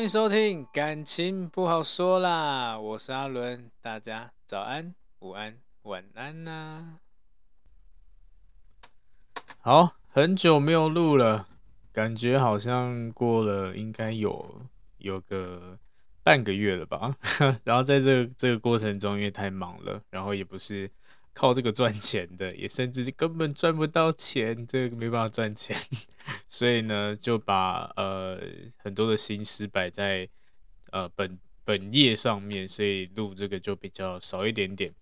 [0.00, 6.96] 欢迎收听，感情不好说啦，我是阿伦，大家早安、午安、晚安呐、
[9.58, 11.46] 好，很久没有录了，
[11.92, 14.62] 感觉好像过了应该有
[14.96, 15.78] 有个
[16.22, 17.14] 半个月了吧。
[17.62, 20.90] 然后在这个这个过程中，因为太忙了，然后也不是。
[21.32, 25.76] 靠这个赚钱的，也甚至根本赚不到钱，这个没办法赚钱，
[26.48, 28.40] 所以呢，就把呃
[28.76, 30.28] 很多的心思摆在
[30.90, 34.92] 呃本本业上面，所以录这个就比较少一点点。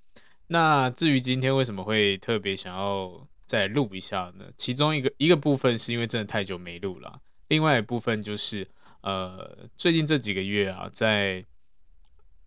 [0.48, 4.44] 那至于今天为什么会特别想要再录一下呢？
[4.56, 8.68] 其中一个一个部分是因为真的太久没录了，另外一部分就是
[9.00, 11.44] 呃最近这几个月啊，在。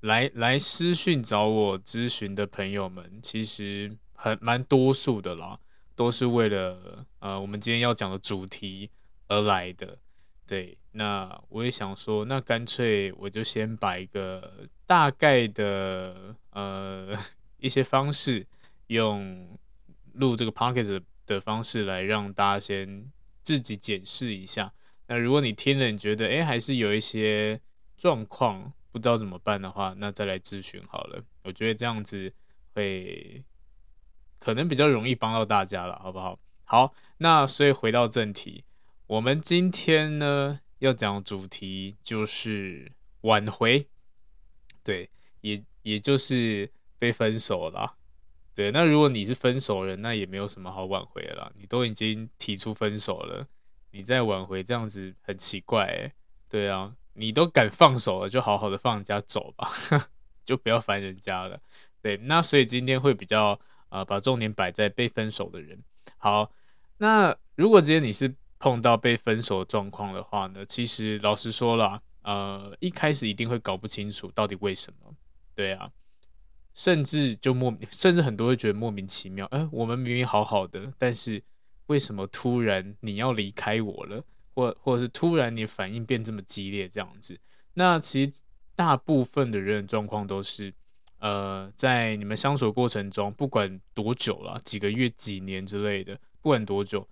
[0.01, 5.59] 来来私讯找我咨询的朋友们，其实很蛮多数的啦，
[5.95, 8.89] 都是为了呃我们今天要讲的主题
[9.27, 9.97] 而来的。
[10.47, 17.15] 对，那我也想说，那干脆我就先把一个大概的呃
[17.59, 18.45] 一些方式，
[18.87, 19.57] 用
[20.13, 23.05] 录这个 podcast 的方式来让大家先
[23.43, 24.73] 自己检视一下。
[25.07, 27.61] 那如果你听了，你觉得诶还是有一些
[27.95, 28.73] 状况。
[28.91, 31.23] 不知道怎么办的话，那再来咨询好了。
[31.43, 32.33] 我觉得这样子
[32.73, 33.43] 会
[34.37, 36.37] 可能比较容易帮到大家了，好不好？
[36.65, 38.65] 好，那所以回到正题，
[39.07, 42.91] 我们今天呢要讲主题就是
[43.21, 43.87] 挽回，
[44.83, 45.09] 对，
[45.41, 47.95] 也也就是被分手了。
[48.53, 53.47] 对，那如果你是分手人，那也没有什么好挽回的啦，你都已经提出分手了，
[53.91, 56.13] 你再挽回这样子很奇怪欸，
[56.49, 56.93] 对啊。
[57.13, 59.71] 你都敢放手了，就好好的放人家走吧，
[60.45, 61.59] 就不要烦人家了。
[62.01, 65.83] 对，那所以今天会比较呃，把重点摆在被分手的人。
[66.17, 66.51] 好，
[66.97, 75.13] 那如果今天你是碰到被分手的状况的话呢，其实老实说啦，呃，一开始一定会搞不清楚到底为什么。
[75.53, 75.91] 对啊，
[76.73, 79.45] 甚至就莫，甚至很多会觉得莫名其妙。
[79.51, 81.43] 呃，我们明明好好的，但是
[81.87, 84.23] 为什么突然你要离开我了？
[84.53, 87.39] 或或者是突然你反应变这么激烈这样子，
[87.73, 88.31] 那其实
[88.75, 90.73] 大部分的人状况都是，
[91.19, 97.07] 呃，在你们相处过程中，不管多久了，几个月、几年之类的，不管多久，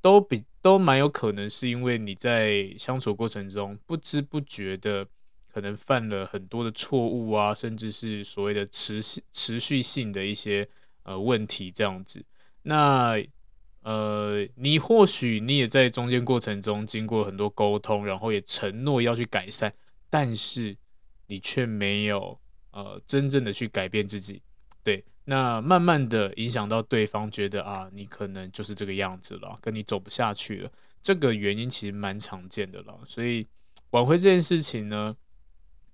[0.00, 5.06] 都比都蛮有可能是因为你在相处过程中不知不觉的
[5.52, 10.66] 可能犯了很多的错误啊，甚至是所谓的持续持续性的一些
[11.02, 12.24] 呃问题这样子，
[12.62, 13.22] 那。
[13.86, 19.72] 呃，你或许你也在中间过程中经过很多沟通，然后也承诺要去改善，
[20.10, 20.76] 但是
[21.28, 22.36] 你却没有
[22.72, 24.42] 呃真正的去改变自己，
[24.82, 33.46] 对，那慢慢的影响到对方觉得啊，你可能就是这个样子了，跟你走不下去了，这个原因其实蛮常见的了，所以
[33.90, 35.16] 挽回这件事情呢，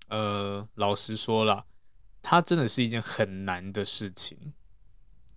[0.08, 1.62] 呃，老实说啦，
[2.22, 4.54] 它真的是一件很难的事情。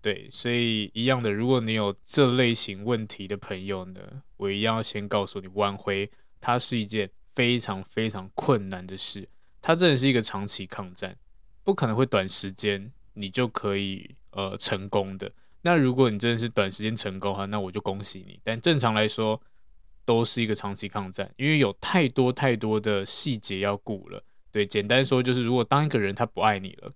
[0.06, 4.00] 对，所以一样的，如果你有这类型问题的朋友呢，
[4.36, 6.08] 我一样要先告诉你，挽回
[6.40, 9.28] 它是一件非常非常困难的事，
[9.60, 11.16] 它真的是一个长期抗战，
[11.64, 15.28] 不可能会短时间你就可以呃成功的。
[15.62, 18.38] 那如果你真的是短时间成功哈，那我就恭喜你。
[18.44, 19.42] 但正常来说，
[20.04, 24.22] 都是一个长期抗战，因为有太多太多的细节要顾了。
[24.52, 26.92] 对，简单说就是，如果当一个人他不爱你了，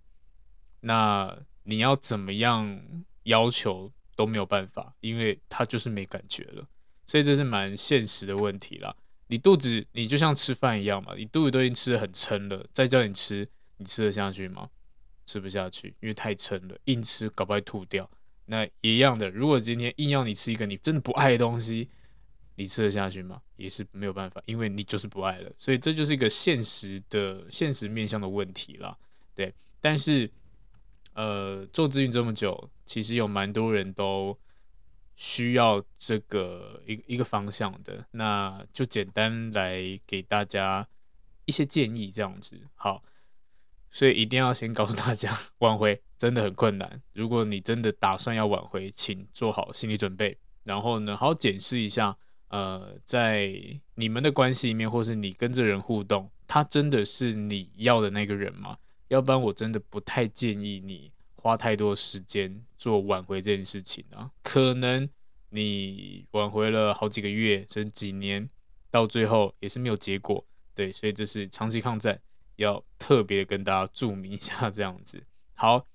[0.83, 1.37] 那。
[1.71, 2.83] 你要怎么样
[3.23, 6.67] 要求都没有办法，因为他就是没感觉了，
[7.07, 8.95] 所以这是蛮现实的问题啦。
[9.29, 14.69] 你肚子，你就像吃饭一样嘛，你肚子都已经吃的很撑了，再叫你吃，你吃得下去吗？
[15.25, 18.11] 吃不下去，因为太撑了，硬吃搞不好吐掉。
[18.47, 21.89] 那一样的，如果今天硬要你吃一个你真的不爱的东西，
[22.57, 23.41] 你吃得下去吗？
[23.57, 25.53] 也是没有办法，因为你就是不爱了。
[25.57, 28.99] 所以这就是一个现实的现实面向的问题啦。
[29.37, 30.29] 对，但是
[31.15, 34.39] 呃，做咨询这么久，其实有蛮多人都
[35.17, 40.89] 需要这个一一个方向的，那就简单来给大家
[41.45, 43.03] 一些建议，这样子好。
[43.93, 47.03] 所以一定要先告诉大家，挽回真的很困难。
[47.13, 52.17] 如果你真的打算要挽回，请做好心理准备，然后呢，好好检视一下，
[52.51, 53.53] 呃，在
[53.97, 58.79] 你们的关系里面，或是你跟这人互动，他真的是你要的那个人吗？
[59.11, 64.31] 要不然，我真的不太建议你花太多时间做挽回这件事情啊。
[64.43, 65.09] 可能
[65.51, 68.49] 你挽回了好几个月，甚至几年，
[68.91, 70.45] 到最后也是没有结果。
[70.75, 72.21] 对，所以这是长期抗战。
[72.57, 75.23] 要特别跟大家注明一下，这样子。
[75.57, 75.87] 好，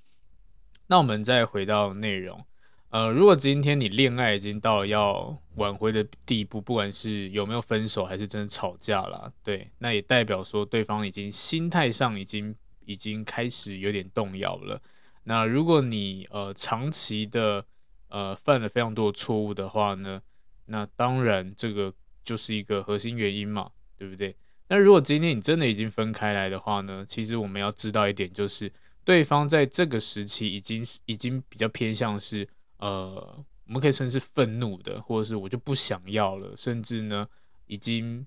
[0.87, 2.43] 那我们再回到内容。
[2.89, 14.81] 呃，如果今天你恋爱已经到了要挽回的地步，不管是有没有分手，还是真的吵架了，对，那也代表说对方已经心态上已经已经开始有点动摇了。
[15.23, 17.65] 那如果你呃长期的
[18.09, 20.21] 呃犯了非常多的错误的话呢，
[20.65, 21.93] 那当然这个
[22.23, 24.35] 就是一个核心原因嘛，对不对？
[24.67, 27.05] 那如果今天你真的已经分开来的话呢？
[27.07, 28.71] 其实我们要知道一点，就是
[29.03, 32.47] 对方在这个时期已经已经比较偏向是
[32.77, 37.27] 呃，我们可以称是愤怒的，或者是我就不想要了，甚至呢
[37.67, 38.25] 已经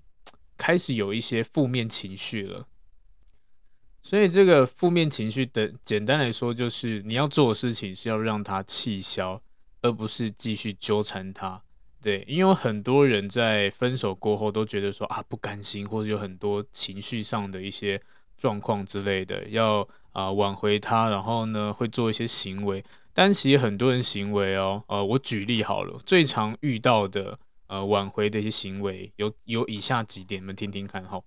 [0.57, 2.65] 开始有一些负面情绪了。
[4.01, 9.41] 所以这个负面情绪的简单来说，就是你要做的事情是要让他气消，
[9.81, 11.61] 而不是继续纠缠他。
[12.01, 18.01] 对，因为很多人在分手过后都觉得说啊，不甘心，或者有很多情绪上的一些
[18.37, 22.83] 状况之类的，要啊、挽回他，然后呢会做一些行为。
[23.13, 27.37] 但其实很多人行为哦，呃，我举例好了，最常遇到的
[27.67, 31.21] 呃挽回的一些行为有有以下几点，你们听听看哈。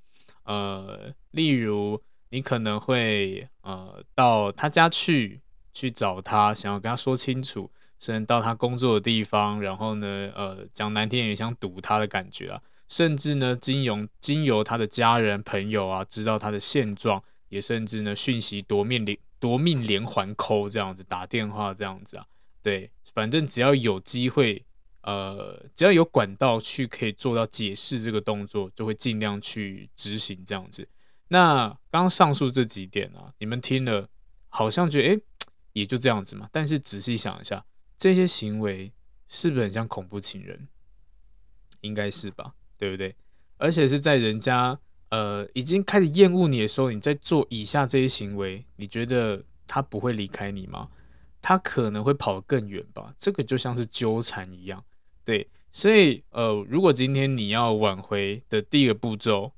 [0.44, 2.00] 呃，例如
[2.32, 5.40] 你可能会呃到他家去
[5.72, 7.70] 去找他，想要跟他说清楚。
[8.00, 12.60] 甚至到他工作的地方，然后呢，呃，讲难听点，想堵他的感觉啊。
[12.88, 22.26] 甚至呢，经由经由他的家人朋友啊，知道他的现状，也甚至呢，讯息夺命连夺命连环 call 这样子，打电话这样子啊。
[22.60, 24.64] 对，反正只要有机会，
[25.02, 30.88] 呃，只要有管道去可以做到解释这个动作，就会尽量去执行这样子。
[31.32, 34.06] 那刚上述这几点啊，你们听了
[34.50, 35.22] 好像觉得，诶，
[35.72, 36.46] 也就这样子嘛。
[36.52, 37.64] 但是仔细想一下。
[37.96, 38.92] 这些行为
[39.28, 40.68] 是不是很像恐怖情人？
[41.80, 43.16] 应该是吧，对不对？
[43.56, 50.90] 而且是在人家呃已经开始厌恶你的时候，你在做以下这些行为，你觉得他不会离开你吗？
[51.40, 53.14] 他可能会跑得更远吧。
[53.18, 54.84] 这个就像是纠缠一样，
[55.24, 55.48] 对。
[55.72, 59.52] 所以呃，如果今天你要挽回的第一个步骤，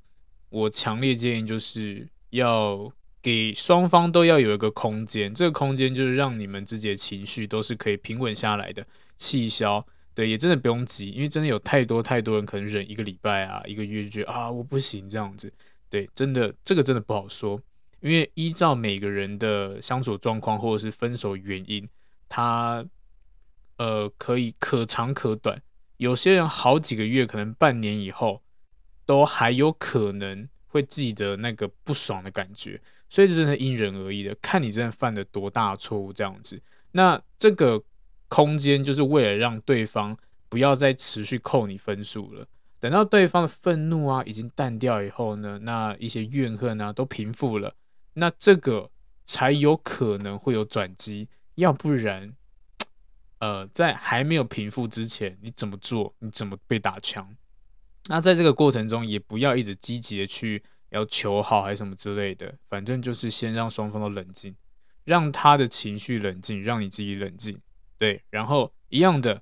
[0.55, 2.91] 我强烈建议就是要。
[3.25, 8.85] 给双方都要有一个空间，这个空间就是让你们自己的情绪都是可以平稳下来的，
[9.17, 9.83] 气消。
[10.13, 15.51] 对，也真的不用急，因为真的有太多太多人可能忍一个礼拜啊，一个月就觉得啊，我不行这样子。
[15.89, 17.59] 对，真的这个真的不好说，
[17.99, 21.89] 因为依照每个人的相处状况或者是分手原因，
[22.29, 22.85] 他
[23.77, 25.59] 呃可以可长可短，
[25.97, 28.43] 有些人好几个月，可能半年以后
[29.05, 32.81] 都还有可能会记得那个不爽的感觉。
[33.07, 36.61] 所以这真的因人而异的，看你真的犯了多大错误这样子。
[36.91, 37.81] 那这个
[38.27, 40.17] 空间就是为了让对方
[40.49, 42.47] 不要再持续扣你分数了。
[42.79, 47.73] 等到对方的愤怒啊已经淡掉以后呢，那一些怨恨啊都平复了，
[48.13, 48.89] 那这个
[49.23, 51.29] 才有可能会有转机。
[51.55, 52.33] 要不然，
[53.39, 57.35] 呃，在还没有平复之前，你怎么做，你怎么被打枪？
[58.07, 60.63] 那在这个过程中，也不要一直积极的去。
[60.89, 64.55] 要求好还是什么之类的，反正就是先让双方都冷静，
[65.03, 67.59] 让他的情绪冷静，让你自己冷静，
[67.97, 69.41] 对，然后一样的，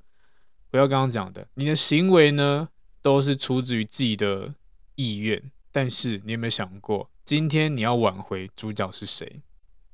[0.71, 2.69] 不要刚刚讲的，你的行为呢
[3.03, 4.55] 都是出自于自己的
[4.95, 9.41] 意愿，但是你有没有想过，今天你要挽回主角是谁？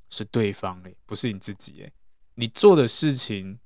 [0.08, 1.92] 是对方诶，不是你自己诶，
[2.36, 3.58] 你做的事情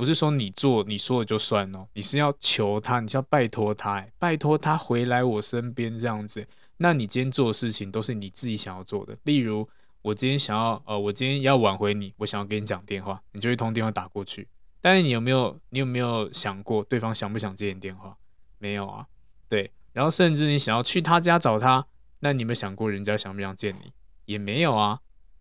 [0.00, 6.46] 不是说你做你说了就算哦，你是要求他，你是要拜托他，拜托他回来我身边这样子。
[6.78, 9.68] 那你今天做的事情都是你自己想要做的，例如
[10.00, 14.48] 我今天想要，呃，我今天要挽回你，我想要跟你讲电话，你就一通电话打过去。
[14.80, 18.16] 但是你有没有，你有没有想过对方想不想接你电话？
[18.56, 19.06] 没有啊，
[19.50, 19.70] 对。
[19.92, 21.84] 然后甚至你想要去他家找他，
[22.20, 23.92] 那你有没有想过人家想不想见你？
[24.24, 25.00] 也没有啊，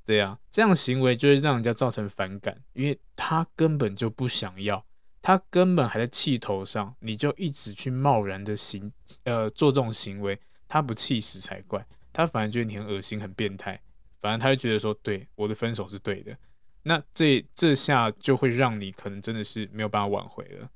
[0.09, 4.83] 对啊，这样行为就会让人家造成反感，因为他根本就不想要，
[5.21, 8.91] 他根本还在气头上，你就一直去贸然的行，
[9.25, 13.79] 呃，做这种行为，他不气死才怪，他反而觉得你很恶心、很变态，
[14.19, 16.35] 反而他就觉得说，对，我的分手是对的，
[16.81, 20.67] 那这这下就会让你可能真的是没有办法挽回了。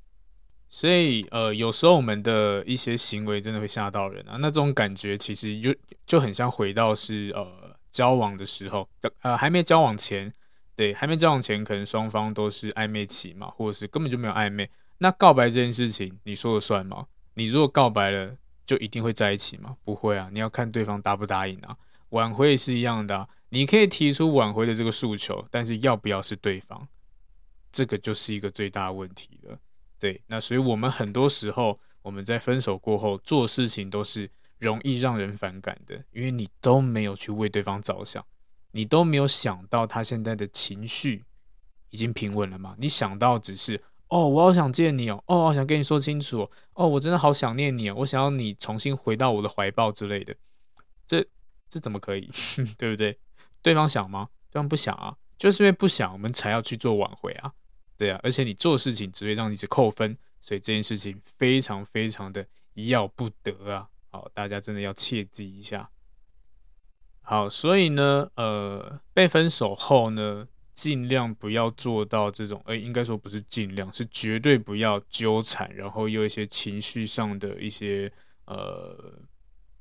[0.70, 4.38] 所以，呃，有时候我们的一些行为真的会吓到人啊。
[4.40, 5.75] 那这种感觉其实就
[6.06, 7.62] 就很像回到是呃
[7.94, 8.90] 交往的时候，
[9.22, 10.34] 呃还没交往前，
[10.76, 14.70] 对，还没交往前可能双方都是暧昧期嘛，或者是根本就没有暧昧。
[14.98, 17.06] 那告白这件事情，你说了算吗？
[17.36, 18.36] 你如果告白了，
[18.66, 19.78] 就一定会在一起吗？
[19.84, 21.78] 不会啊，你要看对方答不答应啊。
[22.10, 26.88] 挽回也是一样的，你可以提出挽回的这个诉求，但是要不要是对方，
[27.72, 29.58] 这个就是一个最大问题了。
[30.00, 34.30] 对，那所以我们很多时候，我们在分手过后做事情都是
[34.60, 38.26] 容易让人反感的，因为你都没有去为对方着想，
[38.72, 41.26] 你都没有想到他现在的情绪
[41.90, 42.76] 已经平稳了吗？
[42.78, 50.36] 你想到只是哦，我好想见你哦，哦，我想跟你说清楚哦，我真的好想念你哦，我想要你重新回到我的怀抱之类的，
[51.06, 51.26] 这
[51.70, 52.30] 这怎么可以？
[52.78, 53.20] 对不对？
[53.62, 54.30] 对方想吗？
[54.52, 57.52] 对方不想啊，就是因为不想，我们才要去做挽回啊。
[57.98, 63.88] 对啊，而且你做事情只会让你只扣分，所以这件事情非常非常的要不得啊！
[64.13, 65.89] 好，大家真的要切记一下。
[67.22, 78.10] 好，所以呢，呃，被分手后呢，尽量不要做到这种，呃，应该说不是尽量，是绝对不要纠缠，然后有一些情绪上的一些
[78.46, 79.20] 呃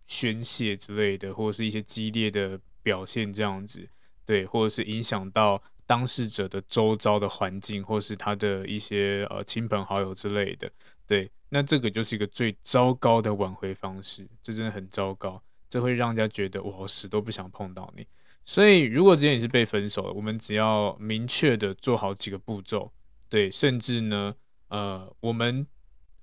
[0.06, 3.86] 宣泄之类的，或者是一些激烈的表现这样子，
[4.24, 5.62] 对，或者是影响到。
[5.84, 10.70] 当事者的周遭的环境，或是他的一些呃亲朋好友之类的，
[11.06, 18.06] 对，那这个就是一个最糟糕的挽回方式，这真的很糟糕，这会让人家觉得我死都不想碰到你。
[18.46, 22.90] 所以，如果今天你是被分手了，我们只要明确的做好几个步骤，
[23.28, 24.34] 对，甚至呢，
[24.68, 25.66] 呃，我们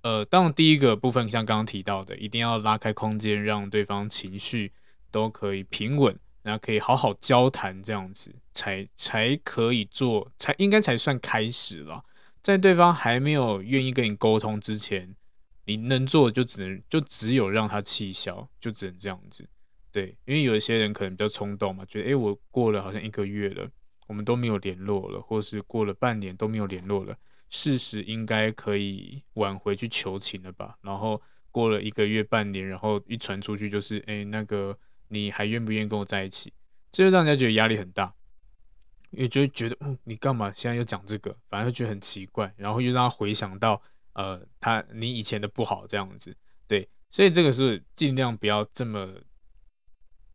[0.02, 4.72] 呃，当然第一个部分像刚刚提到的，一定要拉开空间，让对方情绪
[5.12, 6.18] 都可以平稳。
[6.42, 12.02] 然后可以好好交谈，这样子才才可以做，才应该才算开始了。
[12.42, 15.14] 在对方还没有愿意跟你沟通之前，
[15.70, 19.48] 你能做的就只能就只有让他气消，就只能这样子。
[19.92, 23.70] 对，因为有一些人可能比较冲动嘛，觉得诶，我过了好像一个月了，
[24.08, 27.16] 我们都没有联络了，或是过了半年都没有联络了，
[27.50, 30.78] 事实应该可以挽回去求情了吧？
[30.82, 31.22] 然后
[31.52, 34.78] 过了一个月半年，然后一传出去就是诶，那个。
[35.12, 36.54] 你还愿不愿意跟我在一起？
[36.92, 38.14] 这就让人家觉得压力很大，
[39.10, 41.36] 也就会觉得，嗯，你干嘛现在又讲这个？
[41.50, 43.82] 反而觉得很奇怪，然后又让他回想到，
[44.20, 46.36] 呃，他你以前的不好这样子，
[46.68, 49.10] 对，所以这个是尽量不要这么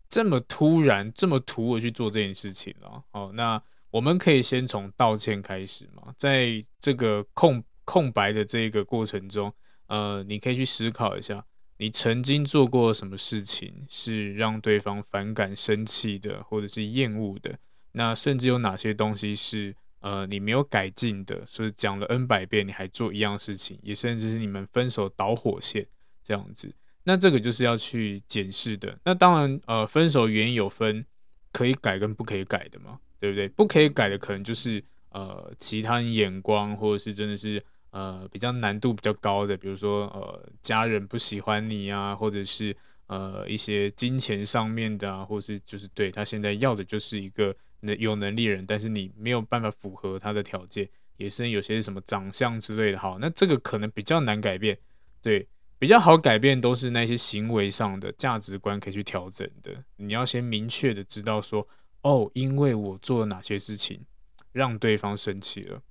[0.08, 3.04] 这么突然、这么突兀去做这件事情了。
[3.10, 9.52] 哦，那我们可以先从道歉开始嘛，在这个空空白的这个过程中，
[9.88, 11.44] 呃，你可以去思考一下。
[11.76, 17.58] 你曾经做过什么事情是让对方反感、生气的，或者是厌恶的？
[17.92, 21.44] 那甚至有哪些东西是呃你没有改进的？
[21.46, 25.87] 所以讲了 N 百遍，你还做一样事情，也甚至是你们分手导火线
[26.23, 26.70] 这样子。
[27.04, 28.99] 那这个就是要去检视的。
[29.04, 31.04] 那当然，呃，分手原因有分
[31.52, 33.49] 可以改跟不可以改的嘛，对不对？
[33.49, 37.61] 不可以改的可能就是呃其他人眼光，或者是真的是。
[37.94, 52.99] 呃，比较难度比较高的，比如说呃，家人不喜欢你啊，或者是呃一些金钱上面的啊，或是就是对他现在要的就是一个能有能力人，但是你没有办法符合他的条件，也是有些什么长相之类的。
[52.99, 54.78] 好，那这个可能比较难改变，
[55.20, 55.46] 对，
[55.78, 59.84] 比较好改变都是那些行为上的价值观可以去调整的。
[59.96, 61.66] 你要先明确的知道说，
[62.02, 64.04] 哦，因为我做了哪些事情
[64.52, 65.82] 让对方生气了。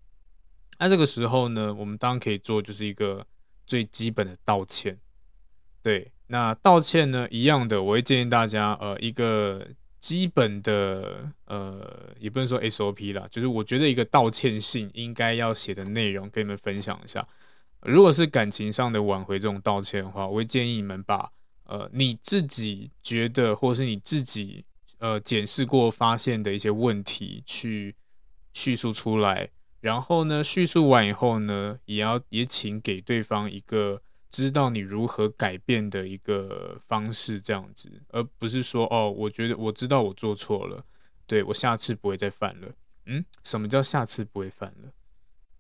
[0.79, 3.25] 那这个时候呢，我们当然可以做，就是一个
[3.65, 4.99] 最基本的道歉。
[5.81, 9.63] 对，那道歉呢，一样的，我会建议大家，呃，一个
[9.99, 11.87] 基本的，呃，
[12.19, 17.23] 也不能说 SOP 啦，就是我觉得一个道歉信应该要写的内容，跟你们分享一下。
[17.81, 21.31] 如果是感情上的挽回这种道歉的话，我会建议你们把，
[21.65, 24.65] 呃，你自己觉得，或是你自己，
[24.97, 27.93] 呃，检视过发现的一些问题，去
[28.53, 29.47] 叙述出来。
[29.81, 34.01] 然后呢，叙述完以后呢，也要也请给对方一个
[34.33, 40.83] 知道你如何改变的一个方式，这样子，而不是说哦，我觉得我知道我做错了，
[41.27, 42.67] 对，我下次不会再犯了。
[43.05, 44.91] 嗯，什么叫下次不会犯了？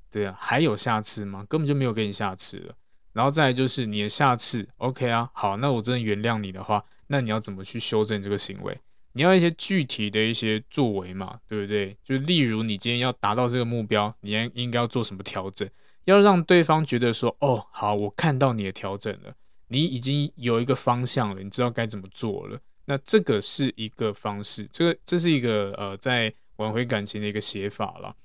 [0.09, 1.45] 对啊，还有下次吗？
[1.47, 2.75] 根本就没有给你下次了。
[3.11, 8.75] 然后再就是你的下次，OK 啊，好，那我真的原谅你的话，那你要怎么去修正这个行为？
[9.11, 11.95] 你要一些具体的一些作为嘛，对不对？
[12.03, 15.69] 就例如你今天要达到这个目标，你应应该要做什么调整？
[16.05, 19.33] 要让对方觉得说，哦，好，我看到你的调整了，
[19.67, 22.59] 你已经有一个方向了，你知道该怎么做了。
[22.85, 28.15] 那这个是一个方式，这个这是一个呃，在挽回感情的一个写法了。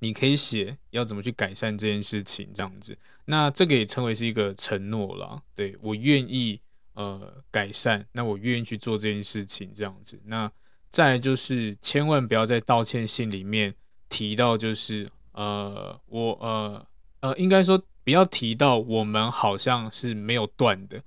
[0.00, 2.96] 你可以写要怎么去改善这件事情，这样子。
[3.24, 6.60] 那这个也称为是一个承诺了，对，我愿意。
[6.94, 10.20] 呃，改善，那我愿意去做这件事情，这样子。
[10.24, 10.50] 那
[10.90, 13.72] 再就是，千万不要在道歉信里面
[14.08, 16.84] 提到，就是呃，我呃
[17.20, 21.00] 呃，应该说不要提到我们好像是没有断的，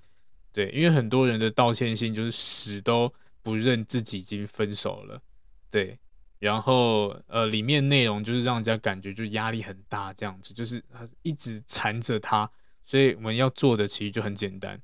[0.52, 5.20] 对，因为很多人的道歉信就是死都不认自己已经分手了，
[5.70, 5.98] 对，
[6.40, 10.84] 然后呃，里面内容就是让人家感觉就压力很大，这样子，就是
[11.22, 12.50] 一直缠着他，
[12.84, 14.80] 所以我们要做的其实就很简单。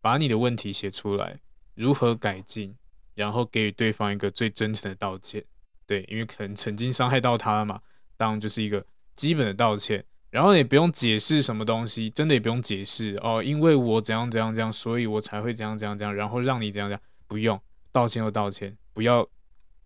[0.00, 1.40] 把你的问题写出来，
[1.74, 2.76] 如何改进，
[3.14, 5.44] 然后给予对方一个最真诚的道歉。
[5.86, 7.80] 对，因为可能曾经伤害到他了嘛，
[8.16, 10.04] 当然就是一个基本的道歉。
[10.36, 17.58] 然后也不用解释什么东西，真的也不用解释哦，因为我怎样怎样怎样，所以我才会怎样怎样怎样，然后让你怎样怎样，不用
[17.90, 19.26] 道歉就道歉，不要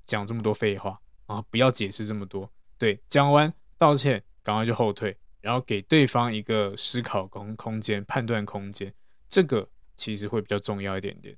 [0.07, 2.51] 讲这么多废话啊，不要解释这么多。
[2.77, 8.93] 对，讲完道歉，赶快就后退，然后给对方一个思考空空间、判断空间，
[9.29, 9.69] 这个。
[9.97, 11.37] 其实会比较重要一点点，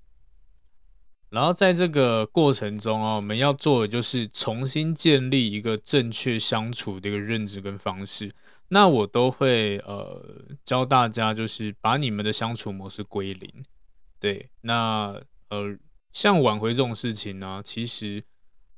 [1.30, 8.32] 然后在这个过程中啊，我们要做的就是重新建立一个正确相处的一个认知跟方式。
[8.74, 10.24] 那我都会呃
[10.64, 13.64] 教大家，就是把你们的相处模式归零。
[14.18, 15.14] 对，那
[15.50, 15.76] 呃
[16.10, 18.24] 像挽回这种事情呢，其实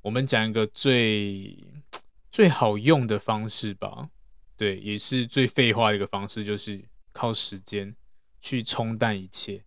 [0.03, 1.57] 我们讲一个最
[2.29, 4.09] 最好用的方式吧，
[4.57, 7.95] 对，也是最废话的一个方式，就是靠时间
[8.41, 9.63] 去冲淡一切。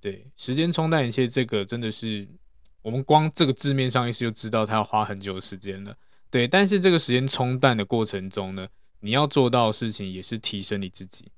[0.00, 2.28] 对，时间冲淡一切，这个真的是
[2.82, 5.96] 我们光这个字面上意思就知道他要花很久的时间了。
[6.30, 8.68] 对，但是这个时间冲淡的过程中呢，
[9.00, 11.30] 你要做到的事情也是提升你自己，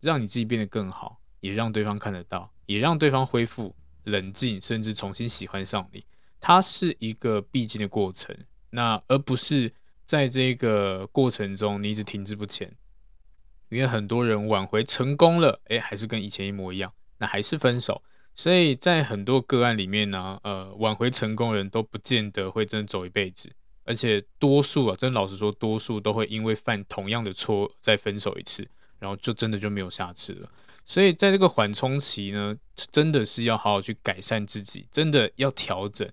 [0.00, 6.04] 让你自己变得更好，也让对方看得到，也让对方恢复冷静，甚至重新喜欢上你。
[6.40, 8.36] 它是一个必经的过程，
[8.70, 9.72] 那而不是
[10.04, 12.76] 在这个过程中你一直停滞不前。
[13.68, 16.92] 因为很多人挽回成功了，诶，还是跟以前一模一样。
[17.18, 18.00] 那还是分手，
[18.34, 23.50] 所以在很多个案里面呢，呃，挽回成功人都不见得会真的走一辈子，
[23.86, 28.68] 而且多数啊，真老实说，多数都会因为犯同样的错再分手一次，
[28.98, 30.50] 然后就真的就没有下次了。
[30.84, 32.54] 所以在这个缓冲期呢，
[32.90, 36.08] 真的是要好好去改善自己，真的要调整。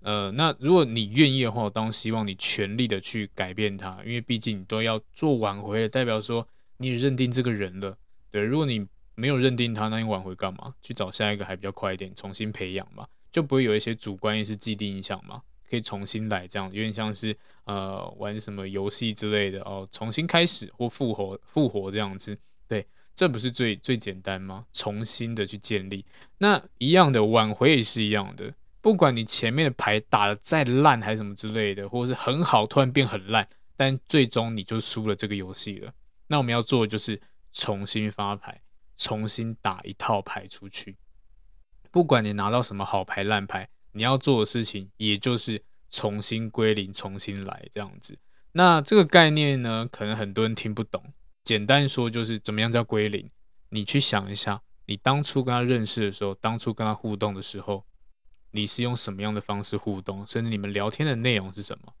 [0.00, 6.46] 呃，那如果你愿意的话，我当希望你全力的去改变他，因为毕竟你都要做挽回了，代表说
[6.78, 7.96] 你认定这个人了。
[8.30, 10.74] 对，如果你没有认定他，那你挽回干嘛？
[10.80, 24.64] 去找下一个还比较快一点，重新培养嘛，就不会有一些主观意识既定印象嘛，可以重新来，这样有点像是呃玩什么游戏之类的哦，重新开始或复活复活这样子，对，这不是最最简单吗？
[24.72, 26.04] 重新的去建立，
[26.38, 35.92] 那一样的挽回也是一样的，不管你前面的牌打得再烂还是什么之类的，或者是很好突然变很烂，但最终你就输了这个游戏了。
[36.26, 37.20] 那我们要做的就是
[37.52, 38.60] 重新发牌。
[39.00, 40.96] 重新打一套牌出去，
[41.92, 43.68] 不管你拿到什么好牌烂牌，
[43.98, 48.16] 你要做的事情也就是重新归零，重新来这样子。
[48.52, 51.12] 那这个概念呢，可能很多人听不懂。
[51.42, 53.30] 简单说就是怎么样叫归零？
[53.70, 57.84] 你去想一下，你当初跟他认识的时候，当初跟他互动的时候，
[58.52, 60.26] 你是用什么样的方式互动？
[60.26, 61.92] 甚至你们聊天的内容是什么？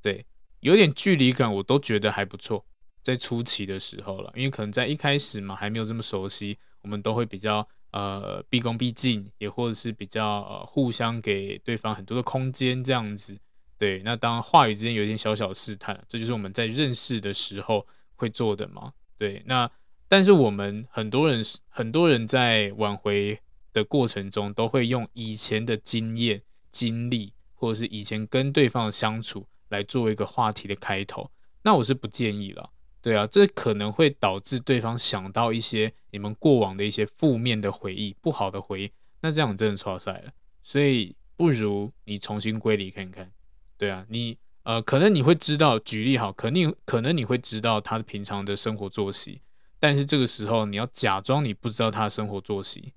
[0.00, 0.24] 对，
[0.60, 2.64] 有点距离感，我都觉得还不错。
[3.02, 13.38] 在初期的时候了，因为可能在一开始嘛，还没有这么熟悉，我们都会比较呃毕恭毕敬，也或者是比较呃互相给对方很多的空间这样子。
[13.78, 18.92] 对，那当话语之间有一点小小试探，这就是我们在认识的时候会做的嘛。
[19.18, 19.70] 对，那
[20.08, 23.40] 但是我们很多人很多人在挽回
[23.72, 31.30] 的过程中，都会用以前的经验、经历，或者是以前跟对方的相处来作为一个话题的开头。
[31.62, 32.70] 那我是不建议了。
[33.02, 40.32] 对啊，这可能会导致对方想到一些你们过往的一些负面的回忆、不好的回忆，那这样真的错赛了。
[40.62, 43.32] 所以不如你重新归零看看。
[43.76, 49.42] 对啊，你呃，可能你会知道，举例好，肯定可能你会知道他平常的生活作息，
[49.80, 52.92] 但是这个时候你要假装你不知道他的生活作息。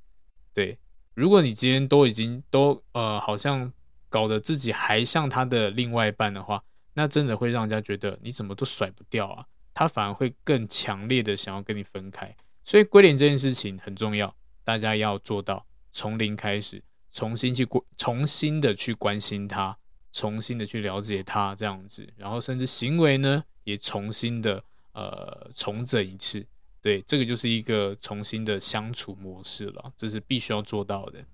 [0.54, 0.78] 对，
[1.16, 3.74] 如果你今天都已经都呃，好像
[4.10, 6.64] 搞得自己还像他的另外一半的话，
[6.94, 9.48] 那真的会让人家觉得你怎么都甩不掉啊。
[9.76, 14.34] 他反而会更强烈的想要跟你分开，所以归零这件事情很重要，
[14.64, 19.78] 大家要做到从零开始，重新去关，重新的去关心他，
[20.14, 26.48] 重新的去了解他这样子，然后甚至行为呢也重新的呃重整一次。
[26.82, 31.26] 对，这个就是一个重新的相处模式了，这是必须要做到的。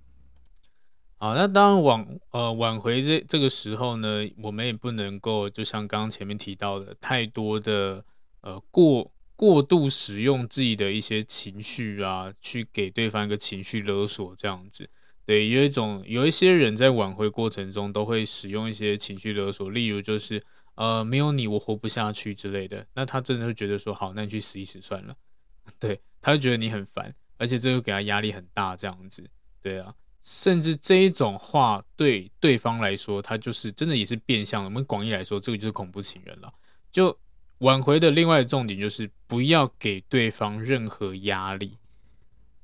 [1.17, 8.03] 好，那当然挽呃挽回这这个时候呢，我们也不能够就像刚刚前面提到的，太多的
[8.41, 14.89] 呃过过度使用自己的一些情绪啊，去给对方一个情绪勒索这样子。
[15.25, 20.43] 对，有一种有一些人在挽回过程中都会使用一些情绪勒索，例如就是
[20.75, 25.15] 呃没有你我活不下去之类的，那他真的会觉得说好，那你去死一死算了。
[25.79, 29.23] 对，他就觉得你很烦，而且这个给他压力很大，这样子，
[29.61, 34.65] 对啊，甚至这一种话对对方来说，他就是真的也是变相的。
[34.65, 36.51] 我们广义来说，这个就是恐怖情人了。
[36.91, 37.17] 就
[37.61, 41.77] 挽回的另外的重点就是不要给对方任何压力，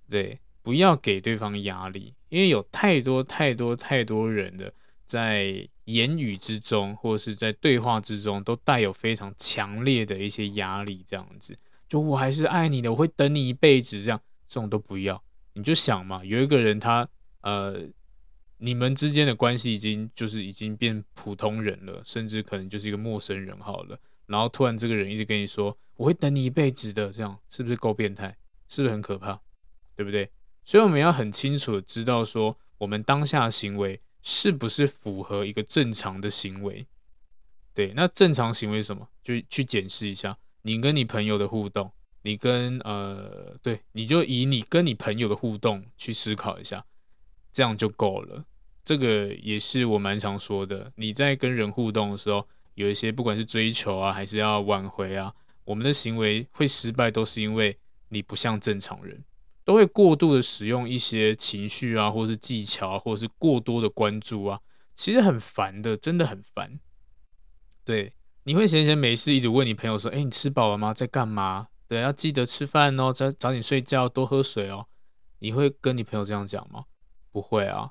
[0.10, 4.74] 对，不要给对方压力，因为有太多太多太多人的
[5.06, 11.56] 在言语之中或者是在对话之中都带有非常强烈的一些压力，这样子。
[11.88, 15.24] 就我还是爱你的，我会等你一辈子，这样这种都不要。
[15.54, 17.08] 你就想嘛，有一个人他
[17.42, 17.82] 呃，
[18.58, 24.00] 你们之间的关系已经就是已经变普通人了，甚至可能就是一个陌生人好了。
[24.28, 28.38] 然后突然这个人一直跟你说我会等你一辈子的，这样是不是够变态？
[28.70, 29.42] 是不是很可怕？
[29.96, 30.30] 对不对？
[30.64, 36.86] 所以我们要很清楚的知道说，我们当下行为是不是符合一个正常的行为？
[37.74, 39.08] 对，那正常行为是什么？
[39.24, 40.38] 就去检视一下。
[40.64, 41.90] 你跟你朋友的互动，
[42.24, 46.84] 你跟呃，对，你就以你跟你朋友的互动去思考一下，
[47.54, 48.44] 这样就够了。
[48.84, 50.92] 这个也是我蛮常说的。
[50.96, 52.46] 你在跟人互动的时候，
[52.78, 55.34] 有一些不管是追求啊，还是要挽回啊，
[55.66, 57.78] 我们的行为会失败，都是因为
[58.10, 59.26] 你不像正常人，
[59.66, 64.62] 都会过度的使用一些情绪啊，或是技巧啊，或者是过多的关注啊，
[64.96, 66.80] 其实很烦的，真的很烦。
[67.84, 68.14] 对。
[68.44, 70.94] 你会闲闲没事一直问你朋友说：“哎，你吃饱了吗？
[70.94, 71.68] 在干嘛？
[71.86, 74.88] 对，要记得吃饭哦，早早点睡觉，多喝水哦。”
[75.40, 76.86] 你会跟你朋友这样讲吗？
[77.30, 77.90] 不会啊，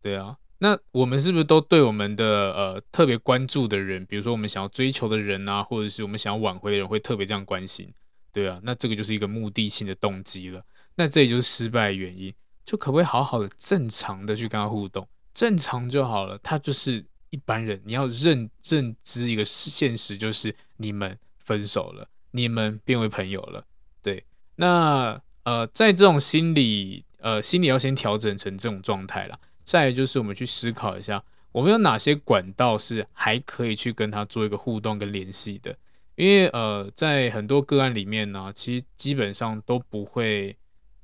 [0.00, 0.36] 对啊。
[0.60, 7.92] 那我们是不是都对我们的呃特别关注的人，比如说我们想要追求的人啊，或者是我们想要挽回的人，会特别这样关心？
[8.32, 10.62] 对啊，那这个就是一个目的性的动机了。
[10.94, 12.32] 那这也就是失败原因。
[12.64, 16.38] 就可不可以好好的、正常的去跟他互动，正常就好了。
[16.42, 17.04] 他就是。
[17.32, 23.64] 一般人，你要认认知一个现实，就是你们分手了，你们变为朋友了。
[24.02, 24.24] 对，
[24.56, 29.38] 那呃，在这种心理呃心理要先调整成这种状态了。
[29.70, 35.76] 再就是我们去思考一下，我们有哪些管道是还可以去跟他做一个互动跟联系的？
[36.16, 40.56] 因为呃，在很多个案里面呢，其实基本上都不会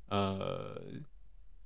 [0.09, 0.81] 呃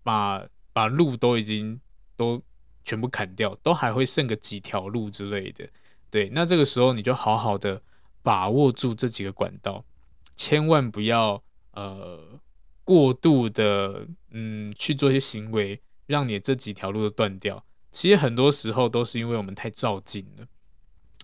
[0.04, 1.80] 把把路都已经
[2.16, 2.40] 都。
[2.84, 5.70] 全部砍掉，都还会剩个几条路之类的。
[6.10, 7.80] 对，那这个时候你就好好的
[8.24, 9.86] 把握住这几个管道，
[10.36, 11.42] 千万不要
[11.74, 12.20] 呃
[12.84, 15.80] 过度的嗯去做一些行为，
[16.12, 17.64] 让你这几条路都断掉。
[17.92, 20.46] 其实很多时候都是因为我们太照进了，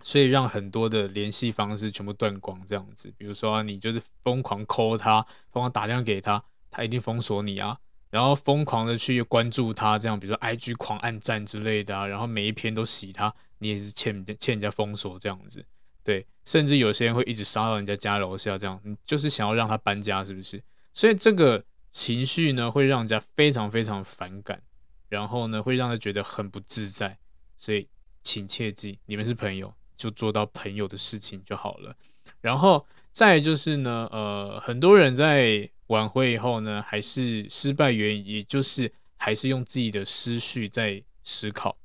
[0.01, 2.59] 所以让很多的联系方式全部断光。
[2.65, 5.21] 这样子，比如说你就是疯狂 call 他，
[5.51, 7.77] 疯狂打电话给他，他一定封锁你啊。
[8.09, 15.63] 然后疯狂的去关注他，这样，比如说 IG 狂按赞之类的啊，然后每一篇都洗他，你也是欠欠人家封锁这样子，
[16.05, 20.63] 对，甚至有些人会一直杀到人家家楼下，这样，你就是想要让他搬家，是不是？
[20.93, 24.61] 所以这个情绪呢，会让人家非常非常反感，
[25.09, 27.17] 然后呢，会让他觉得很不自在，
[27.57, 27.87] 所以
[28.23, 31.95] 请切记，你们是朋友，就做到朋友的事情就好了。
[32.41, 35.69] 然后再就是呢，呃，很多人在。
[35.87, 41.77] 挽回以后呢，还是失败原因，也就是还是用自己的思绪在思考。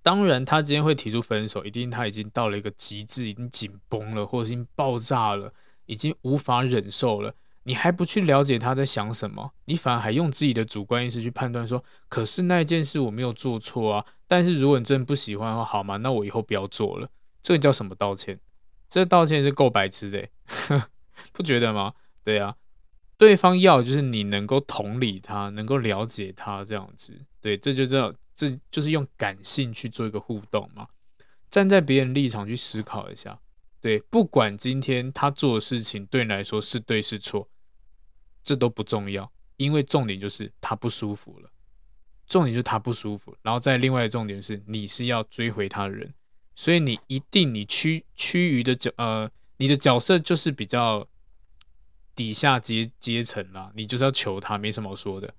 [0.00, 5.52] 当然，他今天会提出分手，一定他已经到了一个极致，已经紧绷了，或者已经爆炸了，
[5.86, 7.34] 已经无法忍受了。
[7.70, 14.04] 你还不去了解他在想什么，你反而还用自己的主观意识去判断说，可是那件事我没有做错啊。
[14.26, 15.96] 但是如果你真的不喜欢的话，好吗？
[15.98, 17.08] 那我以后不要做了。
[17.40, 18.40] 这个叫什么道歉？
[18.88, 20.28] 这道歉是够白痴的，
[21.30, 21.92] 不觉得吗？
[22.24, 22.56] 对啊。
[23.16, 30.88] 对方要就是你能够同理他，能够了解他这样子，对，这就叫这就是用感性去做一个互动嘛。
[31.48, 33.38] 站在别人立场去思考一下，
[33.80, 37.48] 对，不管今天他做的事情对你来说是对是错，
[38.42, 41.50] 这都不重要，因为重点就是他不舒服了，
[42.26, 46.14] 重点就是他不舒服，然后再另外的重点是你是要追回他的人，
[46.54, 51.06] 所以你一定你趋趋于的角呃，你的角色就是比较。
[52.16, 55.32] 底下阶阶层啦，你就是要求他，没什么好说的，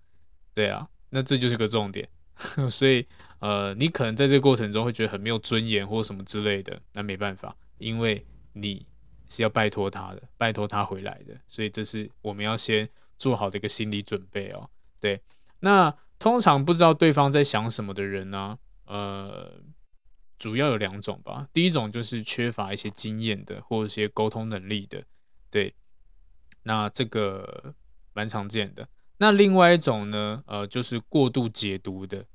[0.51, 2.09] 对啊，那这就是个重点。
[2.71, 3.05] 所以
[3.39, 8.83] 呃，你可能在这个过程中会觉得很没有尊严或什么之类的，那没办法，因为你
[9.31, 14.69] 是要拜托他的，拜托他回来的，所以这是我们要先做好的一个心理准备哦。
[14.99, 15.21] 对，
[15.61, 19.59] 那通常不知道对方在想什么的人呢，呃，
[20.37, 21.47] 主要有两种吧。
[21.53, 25.03] 第一种就是缺乏一些经验的，或者一些沟通能力的，
[25.49, 25.73] 对，
[26.63, 27.73] 那这个
[28.13, 28.87] 蛮常见的。
[29.17, 32.25] 那另外一种呢，呃，就是过度解读的，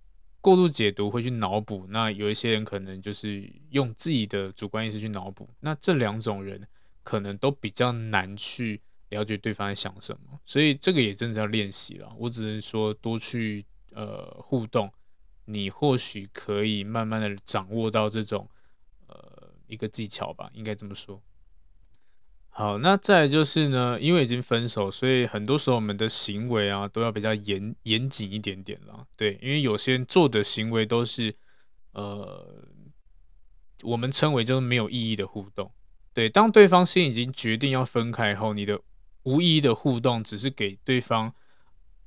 [0.40, 1.84] 过度解读会去脑补。
[1.90, 5.48] 那有一些人可能就是用自己的主观意识去脑补。
[5.60, 6.66] 那这两种人
[7.06, 12.12] 可能都比较难去了解对方在想什么，所以这个也真的要练习了。
[12.18, 14.92] 我只能说多去呃互动，
[15.44, 18.50] 你或许可以慢慢的掌握到这种
[19.06, 21.22] 呃一个技巧吧，应该这么说。
[22.48, 29.06] 好，那再就是呢，因为已经分手，所以很多时候我们的行为啊都要比较严严谨一点点了。
[29.16, 31.32] 对，因为有些人做的行为都是，
[31.92, 32.64] 呃，
[33.84, 35.70] 我们称为就是没有意义的互动。
[36.16, 38.80] 对，当对方先已经决定要分开后，你的
[39.24, 41.30] 无意义的互动只是给对方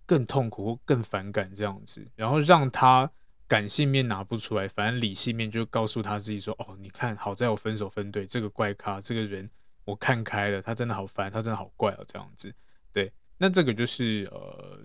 [0.08, 3.12] 更痛苦或更反感这样子，然后让他
[3.48, 9.48] 感性面拿不出来，反正理性面就告诉他自己说：“哦，你看，好在我分手分对，这个怪咖，这个人。”
[9.86, 12.52] 我看开了，他真的好烦，他真的好怪哦，这样子，
[12.92, 14.80] 对，那这个就是呃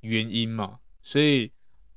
[0.00, 1.52] 原因嘛，所以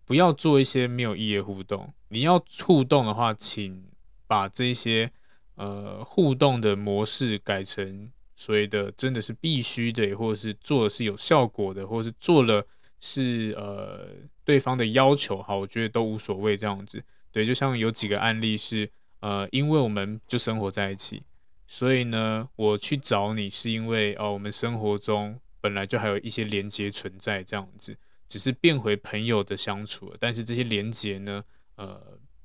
[0.06, 1.92] 不要做一些没有意义的互动。
[2.10, 3.84] 你要互动的话，请
[4.28, 5.12] 把这些
[5.60, 12.66] 呃互动的模式改成所谓的真的是必须的，或者是做的是有效果的，或者是做了
[13.02, 14.08] 是呃
[14.46, 17.04] 对方的要求，好，我觉得都无所谓这样子。
[17.32, 21.22] 对，就像有几个案例是呃，因为我们就生活在一起。
[21.68, 27.96] 所以呢，我去找你是因为哦，我们生活中本来就还有一些连结存在，这样子，
[28.28, 30.16] 只是变回朋友的相处了。
[30.20, 31.44] 但是这些连结呢，
[31.76, 32.02] 呃，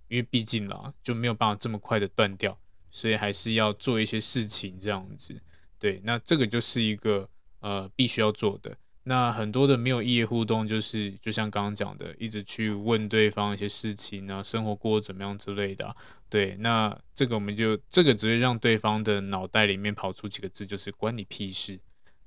[0.08, 2.58] 因为毕竟啦，就没有办法这么快的断掉，
[2.94, 5.36] 所以还是要做一些事情这样子。
[5.80, 7.28] 对，那这个就是一个
[7.58, 8.76] 呃必须要做的。
[9.02, 15.94] 那很多的没有意义互动，就是就像刚刚讲的，一直去问对方一些事情啊，生活过得怎么样之类的。
[16.30, 21.80] 对，那这个我们就这个只会让对方的脑袋里面跑出几个字，就是关你屁事。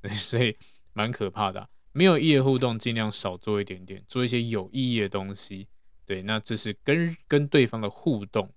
[0.12, 0.54] 所以
[0.92, 1.70] 蛮可怕的。
[1.94, 5.68] 没有意义互动，尽量少做一点点，做一些有意义的东西。
[6.06, 8.54] 对，那这是跟跟对方的互动。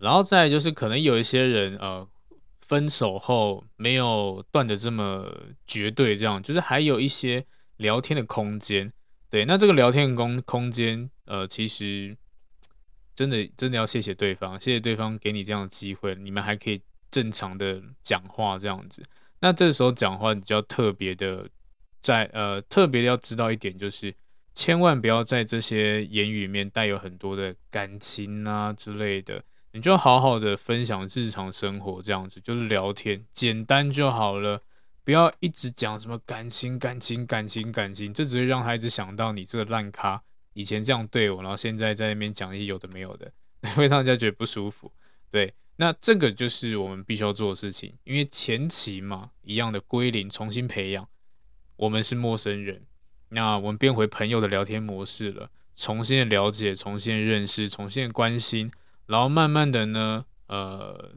[0.00, 2.08] 然后再就是可能有一些人呃。
[2.60, 5.26] 分手后没有断得这么
[5.66, 7.44] 绝对，这样就是还有一些
[7.78, 8.92] 聊天的空间。
[9.28, 12.16] 对，那这个聊天的空空间，呃，其实
[13.12, 19.02] 真的真的要谢谢对方，谢谢对方给你这样的机会，你们还可以正常的讲话这样子。
[19.40, 21.48] 那这时候讲话，你就要特别的
[22.00, 24.14] 在呃特别要知道一点，就是
[24.54, 29.42] 千万不要在这些言语里面带有很多的感情啊之类的。
[29.72, 34.60] 你就好好的分享日常生活，这样子就是聊天，简单就好了，
[35.04, 40.20] 不要一直讲什么感情、感情、感情、感情，这只会让孩子想到你这个烂咖
[40.54, 43.30] 以前这样对我，然后现在在那边讲一些有的没有的，
[43.76, 44.90] 会让人家觉得不舒服。
[45.30, 51.08] 对，那这个就是我们必须要做的事情，因为前期嘛，一样的归零，重新培养。
[51.76, 52.82] 我们是陌生人，
[53.28, 58.68] 那我们变回朋友的聊天模式了，重新的了解，重新的认识，重新的关心。
[59.10, 61.12] 然后慢慢的呢，呃，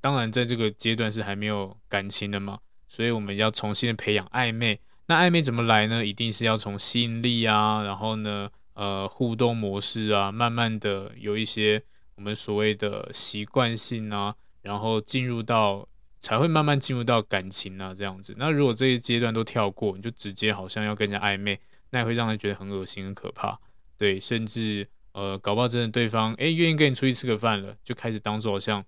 [0.00, 4.80] 当然在这个阶段是还没有感情的嘛，所以我们要重新的培养暧昧。
[5.06, 6.02] 那暧昧怎么来呢？
[6.04, 11.82] 一定是要从吸引力啊，然后呢，呃，互动模式啊，慢慢的有一些
[12.14, 15.86] 我们所谓的习惯性啊，然后进入到
[16.18, 18.34] 才会慢慢进入到感情啊这样子。
[18.38, 23.58] 那如果这一阶段都跳过，你就直接好像要跟人家暧昧，那也会让人觉得很恶心、很可怕，
[23.98, 24.88] 对，甚至。
[25.16, 28.84] 呃，搞不好真的对方诶愿意跟你出去吃个饭了，就开始当做好像，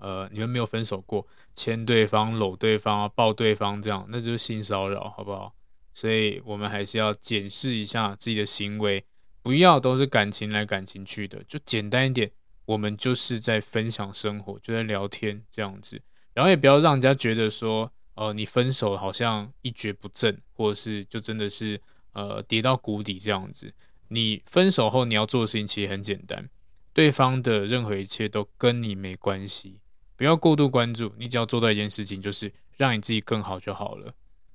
[0.00, 5.54] 呃，你们没有分手过，牵对方、搂对方、抱对方这样，那就是性骚扰，好不好？
[5.94, 9.04] 所以我们还是要检视一下自己的行为，
[9.40, 12.28] 不要都是感情来感情去的，就简单一点，
[12.64, 16.02] 我们就是在分享生活，就在聊天这样子，
[16.34, 21.80] 然后也不要让人家觉得说，呃，你分手好像一蹶不振，或者是就真的是
[22.14, 23.72] 呃跌到谷底这样子。
[24.12, 26.48] 你分手后你要做的事情其实很简单，
[26.92, 29.78] 对方的任何一切都跟你没关系，
[30.16, 34.12] 不要过度关注，你只要做到一件事情，就是让你自己更好就好了。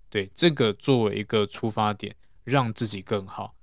[0.10, 2.14] 对，这个作为一个出发点，
[2.44, 3.56] 让自己更好。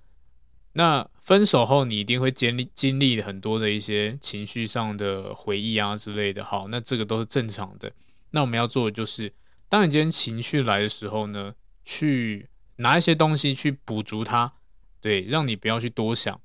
[0.73, 7.93] 那分手后你一定会经历经历很多的一些情绪上的回忆啊之类的，好，那这个都是正常的。
[8.31, 9.31] 那我们要做的就是，
[9.69, 14.55] 当你今天情绪来的时候呢，去拿一些东西去补足它。
[15.03, 16.41] 对，让你不要去多想，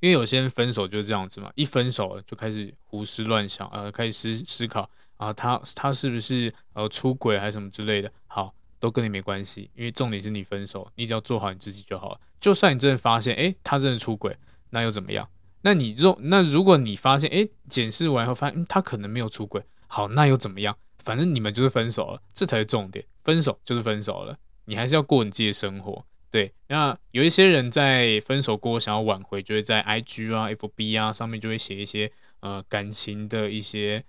[0.00, 8.10] 因为有些人分手就是这样子嘛，一分手了就开始胡思乱想，呃，开始思思考啊，他他是不是呃出轨还是什么之类的？
[8.26, 12.20] 好，都跟你没关系，因为重点是你分手，你只要做好你自己就好了。
[12.40, 14.36] 就算你真的发现，诶，他真的出轨，
[14.70, 15.28] 那又怎么样？
[15.62, 20.76] 那你若那如果你发现，诶，检视完后发现，嗯，他可能没有出轨，好，那又怎么样？
[20.98, 23.04] 反正你们就是分手了，这才是重点。
[23.24, 26.04] 分手就是分手了，你还是要过你自己的生活。
[26.34, 34.04] 对，那有一些人在分手过后想要挽回，就会在 IG 啊、FB 啊上面就会写一些呃感情的一些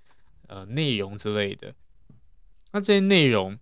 [0.47, 1.75] 呃内容之类的。
[2.71, 3.55] 那这些内容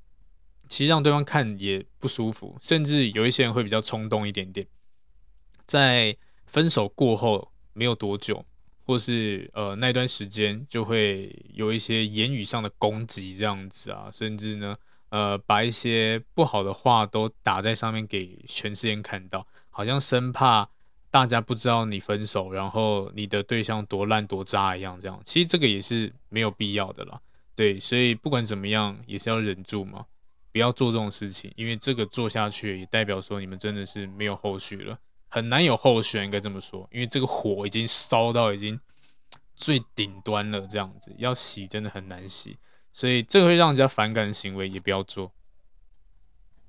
[0.69, 4.65] 其实让对方看也不舒服，甚至有一些人会比较冲动一点点，
[5.65, 8.45] 在分手过后没有多久，
[8.85, 14.77] 或是呃那段时间就会有一些言语上的攻击这样子啊，甚至呢。
[15.13, 20.67] 呃，把一些不好的话都打在上面给全世界看到，好像生怕
[21.11, 24.99] 大家不知道你分手，然后你的对象多烂多渣一样。
[24.99, 27.21] 这样，其实这个也是没有必要的啦。
[27.53, 30.03] 对，所以不管怎么样，也是要忍住嘛，
[30.51, 34.97] 不要做这种事情，因为这个做下去也代表说你们真的是没有后续了，
[35.29, 38.79] 很难有后续，应该这么说，因为这个火已经烧到已经
[39.55, 42.57] 最顶端了，这样子要洗真的很难洗。
[42.93, 45.31] 所以这个会让人家反感的行为也不要做。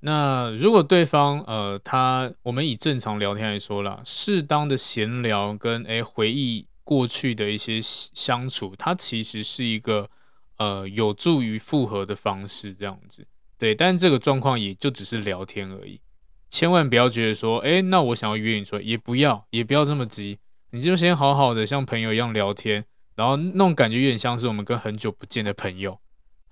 [0.01, 10.09] 那如果对方呃他我们以正常聊天来说啦，适当的闲聊跟诶回忆过去的一些相处，它其实是一个
[10.57, 13.25] 呃有助于复合的方式，这样子。
[13.57, 15.99] 对，但这个状况也就只是聊天而已，
[16.49, 20.37] 千万不要觉得说，诶，那我想要约你出来，也不要，也不要这么急，
[20.71, 22.85] 你就先好好的像朋友一样聊天，
[23.15, 25.99] 然后那种感觉有点像是我们跟很久不见的朋友。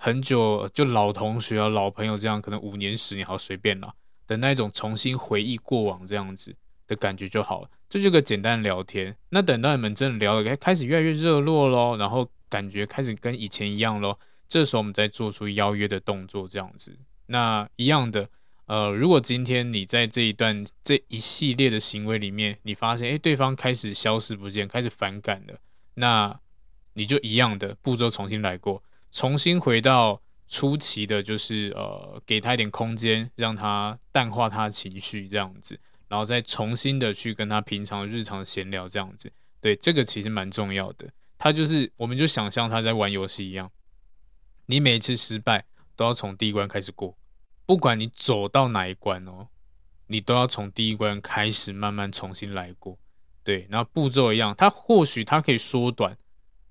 [0.04, 3.94] 很久就老同学啊、老朋友这样，可能五年、十年好随便啦
[4.28, 6.54] 的那种重新回忆过往这样子
[6.88, 7.70] 的感觉就好了。
[7.88, 9.16] 这就个简单聊天。
[9.30, 16.94] 那等到你们真的聊得开始越来越热络咯，然后感觉开始跟以前一样咯，这时候我们再做出邀约的动作这样子。
[17.28, 18.28] 那一样的，
[18.66, 25.58] 呃，如果今天你在这一段这一系列的行为里面，你发现诶对方开始消失不见，开始反感了，
[25.94, 26.38] 那
[26.92, 28.84] 你就一样的步骤重新来过。
[29.14, 39.32] 重新回到初期的，就是呃，给他一点空间，让他淡化他的情绪这样子，然后再重新的去跟他平常日常闲聊这样子。
[39.62, 41.08] 对，这个其实蛮重要的。
[41.38, 43.72] 他就是，我们就想象他在玩游戏一样，
[44.66, 47.16] 你每一次失败都要从第一关开始过，
[47.66, 49.48] 不管你走到哪一关哦，
[50.08, 52.98] 你都要从第一关开始慢慢重新来过。
[53.44, 56.18] 对，那步骤一样，他或许他可以缩短，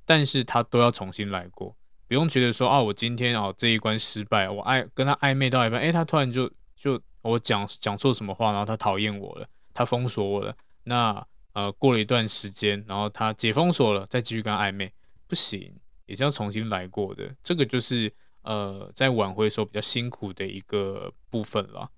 [0.05, 1.77] 但是他都要重新来过。
[2.13, 6.47] 不用觉得说啊，我今天哦这一关失败，我暧跟他暧昧到一半，诶，他突然就
[6.77, 10.55] 就我讲讲错什么话，然后他讨厌我了，他封锁我了。
[10.85, 14.93] 那呃过了一段时间，然后他解封锁了，再继续跟他暧昧，
[15.27, 15.73] 不行，
[16.05, 17.35] 也是要重新来过的。
[17.43, 21.89] 这个就是呃在挽回的时候比较辛苦的一个部分了。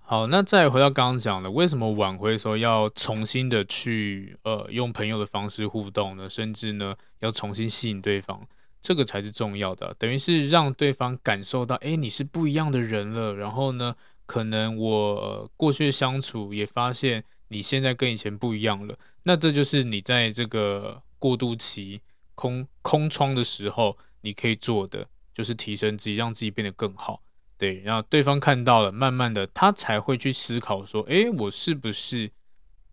[0.00, 6.28] 好，那再回到刚刚讲的，为什么挽回的时候要重新的去呃用朋友的方式互动呢？
[6.28, 8.44] 甚至呢要重新吸引对方？
[8.84, 13.34] 这个才是重要的，等于是让对方感受到，哎，你是不一样的人了。
[13.34, 18.94] 然后呢，可能我过去的相处也发现你现在跟以前不一样了。
[19.22, 21.98] 那这就是你在这个过渡期
[22.34, 27.22] 空空窗的时候，你可以做的，就是提升自己，让自己变得更好。
[27.56, 32.30] 对，然后对方看到了，慢慢的他才会去思考说，哎，我是不是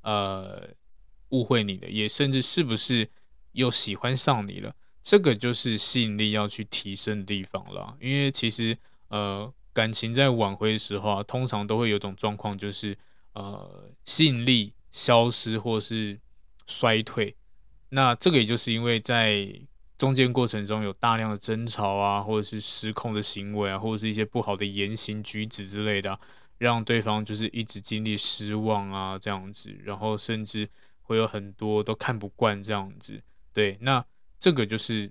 [0.03, 0.69] 呃
[1.31, 3.09] 误会你的，也甚至是不是
[3.51, 4.73] 又喜欢上你了。
[5.03, 12.95] 这个就是吸引力要去提升的地方了，因为其实呃感情在挽回的时候啊，通常都会有种状况，就是
[13.33, 16.19] 呃吸引力消失或是
[16.67, 17.35] 衰退。
[17.89, 19.47] 那这个也就是因为在
[19.97, 26.19] 中间过程中有大量的争吵啊，或者是失控的行为啊，或者是一些不好的言行举止之类的啊，
[26.59, 30.69] 让对方就是一直经历失望啊这样子，然后甚至
[31.01, 33.19] 会有很多都看不惯这样子。
[33.51, 34.05] 对，那。
[34.41, 35.09] 这个就是，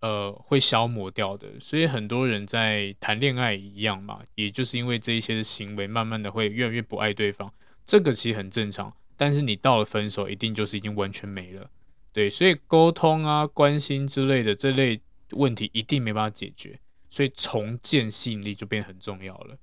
[0.00, 7.50] 呃，会消磨掉的，所以很多人在谈恋爱一样嘛，也就是因为这一些行为，慢慢的会越来越不爱对方，
[7.86, 8.94] 这个其实很正常。
[9.16, 11.70] 但是你到了分手，一定就是已经完全没了，
[12.12, 15.00] 对，所以沟通啊、关心之类的这类
[15.30, 16.78] 问题一定没办法解决，
[17.08, 19.56] 所以重建吸引力就变很重要了。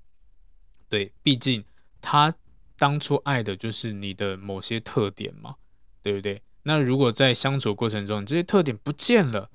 [0.87, 1.63] 对，毕竟
[2.01, 2.33] 他
[2.75, 5.55] 当初爱的就是你的某些特点嘛，
[6.01, 6.41] 对不对？
[6.63, 9.49] 那如果在相处过程中，你这些特点不见了，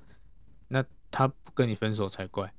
[0.69, 2.53] 那他不跟你分手才怪。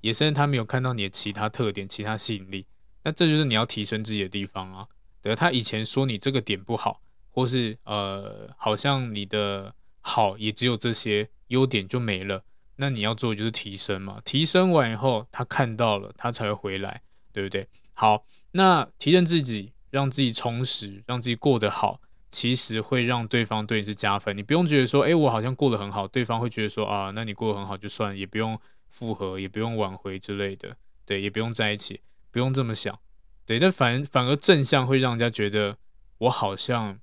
[0.00, 2.66] 也是他没有看到你的其他特点、其他吸引力，
[3.04, 4.88] 那这就是你要提升自己的地方啊。
[5.20, 7.00] 对，他以前说你这个点不好，
[7.30, 12.42] 或是呃，好像你的好也只有这些优点就没了。
[12.74, 17.68] 那你要做的就是提升嘛，提升完以后，他看到了，他才会回来，对不对？
[17.94, 22.00] 好，那提升自己，让自己充实，让自己过得好，
[22.32, 24.36] 其实会让对方对你是加分。
[24.36, 28.58] 你不用觉得说，诶，我好像过得很好，对方会觉得说，啊，那你过得很好就算，也不用
[28.88, 32.00] 复合，也不用挽回之类的，对，也不用在一起，
[32.32, 32.98] 不用这么想，
[33.46, 33.60] 对。
[33.60, 35.76] 但反反而正向会让人家觉得，
[36.18, 36.98] 我好像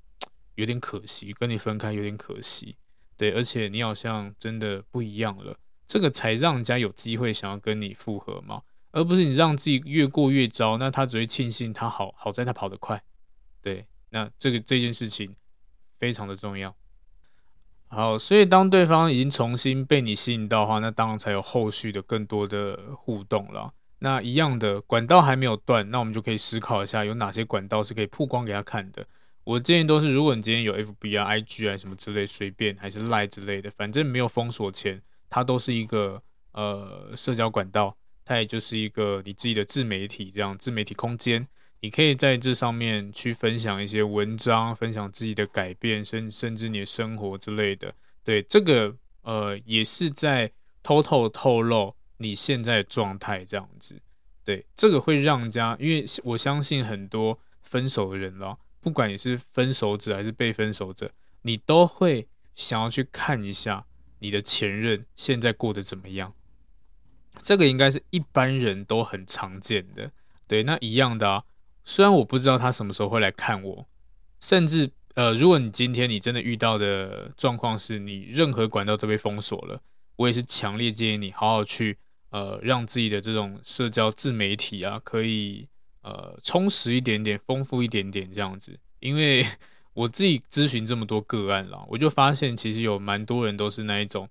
[0.56, 2.76] 有点可惜，跟你分开有点可惜。
[3.16, 5.56] 对，而且你好像真的不一样了，
[5.86, 13.04] 这个才让人家有机会想要跟你复合嘛，而不是你让自己越过越糟，那他只会庆幸他好好在他跑得快。
[13.62, 15.36] 对，那这个这件事情
[15.98, 16.76] 非常的重要。
[17.88, 23.74] 好，所以当对方已经重新被你吸引到的话，那当然才有后续的更多的互动了。
[23.98, 29.06] 那一样的管道还没有断，那我们就可以思考一下有哪些管道是可以曝光给他看的。
[29.44, 41.48] 我建议都是，如果你今天有 FB 啊、IG 啊什么之类，随便还是 Line 之类的，反正没有封锁前，它都是一个呃社交管道，它也就是一个你自己的自媒体这样自媒体空间，
[41.82, 47.94] 你可以在这上面去分享一些文章，分享自己的改变，甚甚至你的生活之类的。
[48.24, 50.52] 对，这个呃也是在
[50.84, 53.98] 偷偷透露你现在的状态这样子。
[54.44, 58.58] 对，这个会让人家，因为我相信很多分手的人了。
[58.82, 61.12] 不管你是分手者还是被分手者，
[61.44, 63.86] 你都会想要去看一下
[64.20, 66.34] 你的前任现在过得怎么样。
[67.42, 70.12] 这个应该是一般人都很常见的。
[70.46, 71.44] 对，那一样的啊。
[71.84, 73.88] 虽然我不知道他什么时候会来看我，
[74.40, 79.82] 甚至呃，如果你今天你真的遇到的状况是你任何管道都被封锁了，
[80.16, 81.98] 我也是强烈建议你好好去
[82.30, 85.68] 呃，让自己的这种社交自媒体啊，可以。
[86.02, 89.46] 呃，充实一点点，丰富一点点这样子，因为
[89.94, 94.28] 我自己咨询这么多个案了，我就发现其实有蛮多人都是那一种，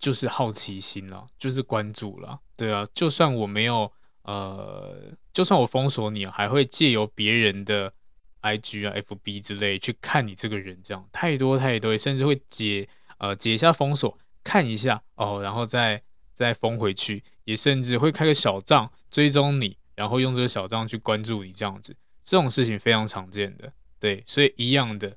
[0.00, 3.90] 就是好奇心了，就是关注了，对啊，就算我没有
[4.28, 7.90] 呃，就算我封锁你，还会借由别人的
[8.42, 16.02] IG 啊、FB 之类去看你这个人，这样太多太多，甚至会解呃解一下封锁，看一下哦，然后再
[16.34, 19.78] 再封回去，也甚至会开个小账追踪你。
[19.94, 25.16] 然后用这个小账去关注你，这样子，这种事情非常常见的，对，所以一样的，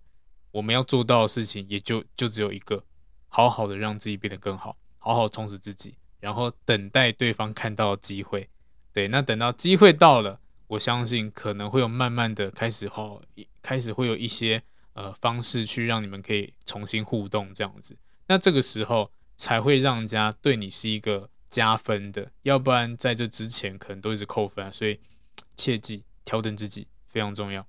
[0.52, 2.84] 我们要做到的事情也就就只有一个，
[3.28, 8.50] 好好的让自己变得更好，好好充实自己，然后等待对方看到机会，
[8.94, 13.22] 对，那等到机会到了，我相信可能会有慢慢的开始后，
[13.62, 14.62] 开始会有一些
[14.94, 21.30] 呃方式去让你们可以重新互动这样子，那这个时候才会让人家对你是一个。
[21.52, 24.98] 加分的，要不然在这之前可能都一直扣分啊，所以
[25.58, 27.68] 切记调整自己非常重要。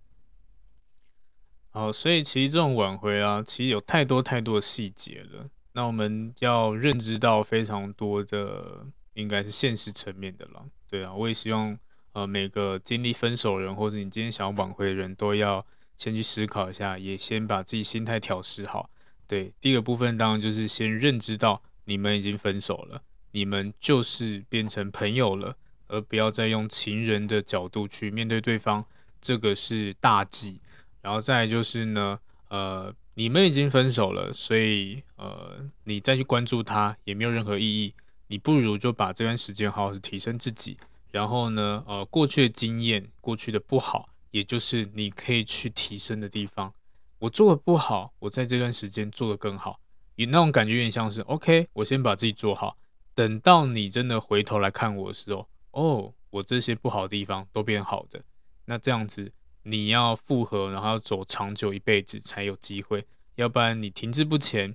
[1.71, 5.51] 好，所以其实这种挽回啊，其实有太多太多的细节了。
[5.73, 10.65] 那我们要认知到非常多的，应该是现实层面的了。
[10.93, 11.79] 对啊，我也希望
[12.13, 15.65] 呃每个经历分手的人，或者你今天想要挽回的人都要
[15.97, 18.91] 先去思考一下，也先把自己心态调试好。
[19.27, 23.03] 对，第一个部分当然就是先认知到你们已经分手了。
[23.31, 25.57] 你们就是变成朋友了，
[25.89, 28.85] 而不要再用情人的角度去面对对方，
[29.19, 30.61] 这个是大忌。
[31.01, 32.19] 然后再就是呢，
[32.51, 37.95] 呃，你们已经分手了，所以呃，你再去关注他也没有任何意义。
[38.33, 40.75] 你不如就把这段时间好好提升自己，
[41.11, 46.73] 然后呢，呃，过去的经验、过去的不好，也就是你可以去提升的地方。
[47.19, 49.79] 我做的不好，我在这段时间做得更好，
[50.15, 52.79] 你那种感觉有点像是 OK，我先把自己做好。
[53.15, 58.25] 等到你真的回头来看我的时候，哦，我这些不好的地方都变好的，
[58.65, 59.31] 那这样子
[59.65, 63.05] 你要复合，然后要走长久一辈子才有机会，
[63.35, 64.75] 要不然你停滞不前，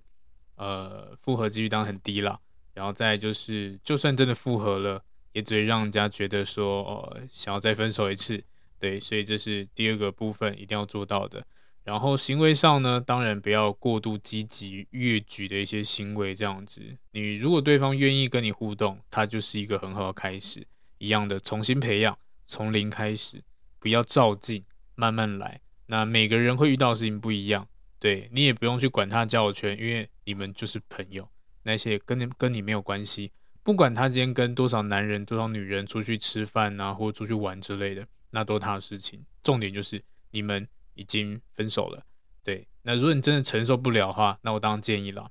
[0.58, 2.40] 呃，复合几率当然很低了。
[2.78, 5.04] 然后再就是，就算真的复合了，
[5.34, 8.44] 也只会让人家觉得说，哦，想要再分手一次，
[8.80, 11.44] 对，所以这是第二个部分一定要做到的。
[11.84, 16.84] 然后行为上呢，当然不要过度积极越矩的一些行为，这样子。
[17.14, 20.68] 你如果对方愿意跟你互动，他就是一个很好的开始。
[21.00, 22.16] 一样的，重新培养，
[22.46, 23.42] 从零开始，
[23.80, 24.64] 不要照进，
[24.94, 25.60] 慢慢来。
[25.88, 27.68] 那每个人会遇到事情不一样，
[28.00, 31.28] 对，你也不用去管他交友圈，因为你们就是朋友，
[31.68, 33.32] 那些跟你跟你没有关系。
[33.62, 39.24] 不管他今天跟多少男人、多少女人出去吃饭啊，或者出去玩之类的，那都是他的事情。
[39.44, 40.68] 重点就是你们。
[41.00, 42.04] 已经分手了，
[42.44, 42.68] 对。
[42.82, 45.30] 那如果你真的承受不了的话，那我当然建议了，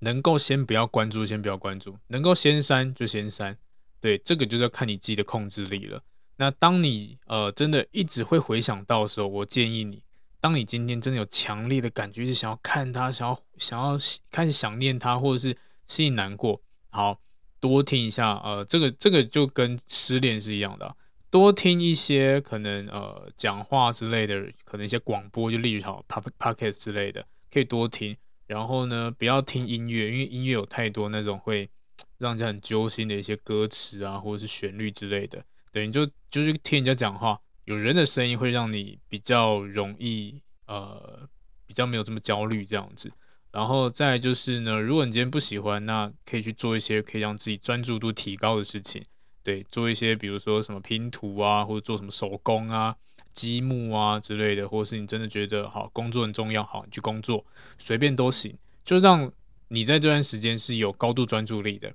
[0.00, 3.54] 能够先不要关注，先不要关注，能够先删就先删。
[4.00, 6.02] 对，这个就是要看你自己的控制力了。
[6.36, 10.02] 那当你呃真的一直会回想到的时候，我建议你
[10.42, 13.96] 当你今天真的有强烈的感觉，是想要看他，想要想要
[14.28, 17.20] 开始想念他，或者是心里难过，好，
[17.60, 20.96] 多听一下，呃，这个这个就跟失恋是一样的，
[21.30, 28.16] 多听一些可能呃讲话之类的，可能一些广播，就例如好 podcast 之类的，可以多听。
[28.48, 31.70] 然后呢，不要听音乐，因为音乐有太多那种会
[32.18, 35.42] 让人家很揪心的一些歌词啊，或者是旋律之类的。
[35.70, 41.28] 对，你就就是听人家讲话，有人的声音会让你比较容易呃，
[41.66, 43.10] 比较没有这么焦虑这样子。
[43.50, 49.04] 然后再就是呢，如果你今天不喜欢，那可以去做一些可以让自己专注度提高的事情。
[49.42, 52.96] 对，做一些比如说什么拼图啊，或者做什么手工啊。
[53.32, 57.42] 积木啊之类的，或者是你真的觉得好工作很重要，好你去工作，
[57.78, 58.54] 随便都行，
[58.84, 59.32] 就让
[59.68, 61.94] 你在这段时间是有高度专注力的，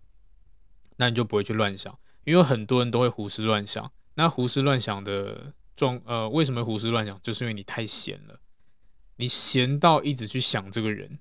[0.95, 3.91] 那你就不会去乱想，因为很多人都会胡思乱想。
[4.17, 7.19] 那胡思乱想的状呃，为什么胡思乱想？
[7.21, 8.39] 就是因为你太闲了，
[9.17, 11.19] 你闲到一直去想这个人。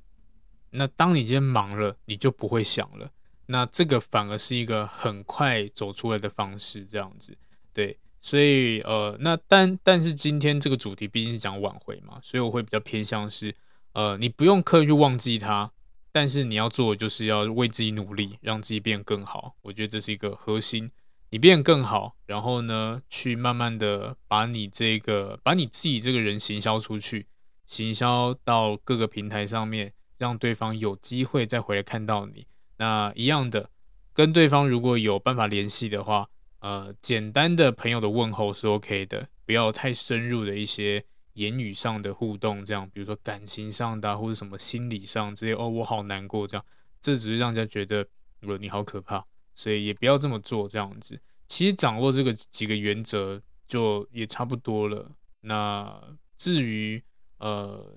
[0.71, 3.11] 那当你今天忙了，你就不会想了。
[3.45, 7.37] 那这个反而是一个很快走出来的方式，这样子，
[7.75, 7.99] 对。
[8.23, 13.55] 所以，呃，那但但是今天这个主题毕竟是讲挽回嘛，所以我会比较偏向是，
[13.93, 15.71] 呃，你不用刻意去忘记他，
[16.11, 19.55] 但是你要做的就是要为自己努力，让自己变更好。
[19.63, 20.91] 我觉得这是一个核心，
[21.31, 27.27] 你变更好，然后呢，去慢慢的把你这个把你自己这个人行销出去，
[27.67, 32.47] 行销到各个平台上面，让对方有机会再回来看到你。
[32.79, 33.71] 那一样的，
[34.13, 36.29] 跟对方如果有办法联系的话。
[36.61, 41.05] 呃，简单的朋友的问候是 OK 的，不要太深入的一些
[41.35, 46.65] 言语上的互动，这样，比如说感情上的、或者什么心理上这些，哦，我好难过，这样，
[47.01, 48.09] 这只是让人家觉得，
[48.41, 49.25] 呃，你好可怕，
[49.57, 51.19] 所以也不要这么做，这样子。
[51.49, 55.11] 其实掌握这个几个原则就也差不多了。
[55.41, 56.01] 那
[56.37, 57.03] 至于
[57.39, 57.97] 呃，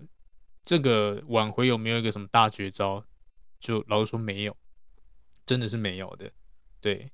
[0.64, 3.04] 这个挽回有没有一个什么大绝招，
[3.60, 4.56] 就老实说没有，
[5.46, 6.32] 真的是没有的，
[6.80, 7.12] 对。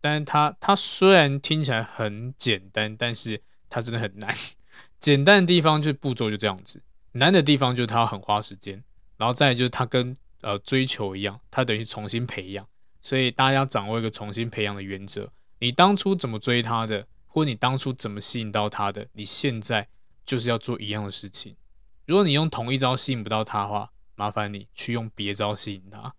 [0.00, 4.34] 但是它它虽然听起来很简单，但是它真的很难。
[5.00, 6.82] 简单的地方就步骤就这样子，
[7.12, 8.82] 难的地方就是它很花时间，
[9.16, 12.66] 然后再就是它跟呃追求一样，它等于重新培养。
[13.04, 15.30] 所以大家要掌握一个重新培养的原则。
[15.58, 19.86] 你当初怎么追他的，或你当初怎么吸引到他的，你现在
[20.24, 21.54] 就是要做一样的事情。
[22.06, 26.14] 如果你用同一招吸引不到他的话，麻烦你去用别招吸引他。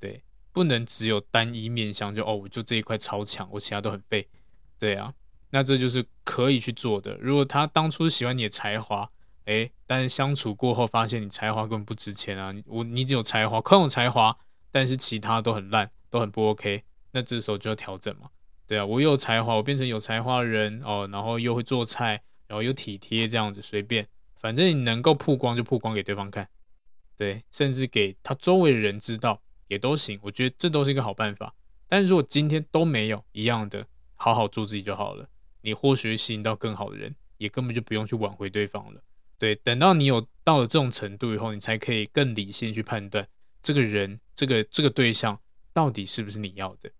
[0.00, 0.24] 对。
[0.50, 4.26] 不能只有单一面向，就哦，我就这一块超强，我其他都很废，
[4.76, 5.14] 对啊，
[5.50, 7.16] 那这就是可以去做的。
[7.20, 9.08] 如果他当初喜欢你的才华，
[9.44, 14.36] 诶，但是相处过后发现你才华根本不值钱啊，我你只有才华，空有才华，
[14.72, 16.82] 但是其他都很烂，都很不 OK，
[17.12, 18.28] 那这时候就要调整嘛，
[18.66, 24.06] 对啊，我有才华，我变成有才华的人哦，然后又会做菜，然后又体贴这样子，随便，
[24.40, 26.48] 反正你能够曝光就曝光给对方看，
[27.16, 29.40] 对，甚至给他周围的人知道。
[29.68, 31.54] 也都行，我觉得这都是一个好办法。
[31.88, 35.28] 但是如果今天都没有一样的，好好做自己就好了。
[35.60, 39.02] 你或许会吸引到更好的人，也根本就不用去挽回对方了。
[39.38, 43.28] 对，等到你有到了这种程度以后，你才可以更理性去判断
[43.60, 45.38] 这个人、这个这个对象
[45.78, 46.90] 到底是不是你要的。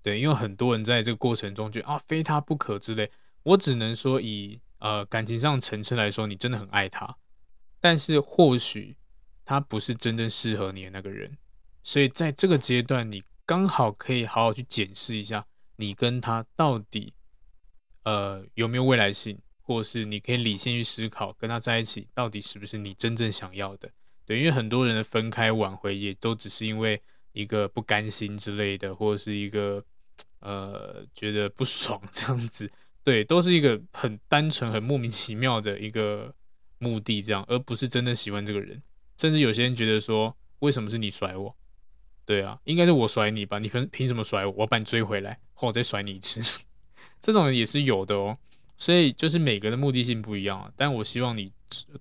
[0.00, 3.10] 对，因为很多人在这个过程中觉得啊，非他不可之类。
[3.42, 7.14] 我只能说以呃感情上层次来说，你真的很爱他，
[7.80, 8.96] 但是或许
[9.44, 11.36] 他不是真正适合你的那个人。
[11.82, 15.44] 所以在这个阶段，你刚好可以好好去检视一下，
[15.76, 17.12] 你跟他到底，
[18.04, 23.90] 呃，有没有未来性，或是你可以理性去思考，跟他在一起到底是不是你真正想要的？
[24.24, 27.02] 对，因为很多人的分开挽回，也都只是因为
[27.34, 29.84] 一个不甘心之类的，或者是一个
[30.40, 32.70] 呃觉得不爽这样子，
[33.02, 36.34] 对，都是一个很单纯、很莫名其妙的一个
[36.78, 38.82] 目的，这样，而不是真的喜欢这个人。
[39.18, 41.54] 甚至有些人觉得说，为什么是你甩我？
[42.24, 43.58] 对啊，应该是我甩你吧？
[43.58, 44.52] 你凭凭什么甩我？
[44.58, 46.64] 我把你追回来，或我再甩你一次，
[47.20, 48.38] 这种也是有的哦。
[48.76, 50.72] 所以就是每个人的目的性不一样。
[50.74, 51.52] 但我希望你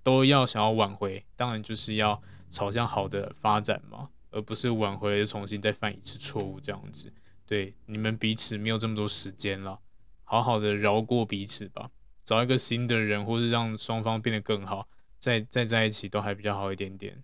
[0.02, 2.20] 都要想要挽回，当然就是要
[2.50, 7.10] 朝向好的发展嘛，而不是挽回了重新再犯一次错误这样子。
[7.46, 9.80] 对，你们彼此没有这么多时间了，
[10.24, 11.90] 好好的饶过彼此吧，
[12.26, 14.88] 找一个新的人，或是让双方变得更好，
[15.20, 17.24] 再再在一起都还比较好一点点。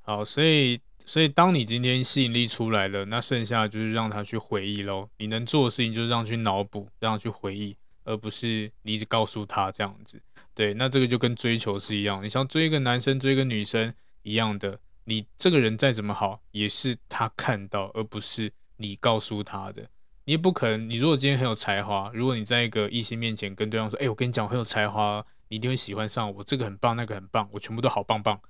[0.00, 0.80] 好，所以。
[1.04, 5.08] 所以，当你今天吸引力出来了，那剩下就是让他去回忆喽。
[5.18, 10.20] 你能做的事情就是让他去脑补，让他去回忆，而不是你一直告诉他这样子。
[10.52, 19.88] 对，那这个就跟追求是一样，你想追一个男生、追一个女生一样的，你这个人再怎么好，也是他看到，而不是你告诉他的。
[20.24, 28.40] 你也不可能，你如果今天很有才华，如果你在一个异性面前跟对方说：“哎，我跟你讲，我很有才华，你一定会喜欢上我，这个很棒，那个很棒，我全部都好棒棒，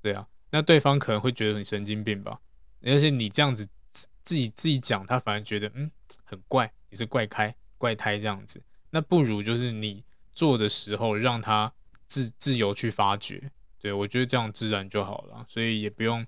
[0.00, 0.26] 对啊。
[0.50, 2.40] 那对方可能会觉得你神经病吧？
[2.82, 5.90] 而且你这样子自己自己讲，他反而觉得嗯
[6.24, 8.62] 很怪，你是怪胎怪胎这样子。
[8.88, 10.02] 那不如就是你
[10.34, 11.70] 做的时候让他
[12.06, 16.26] 自自由去发掘，对，我觉得这样自然就好了，所以也不用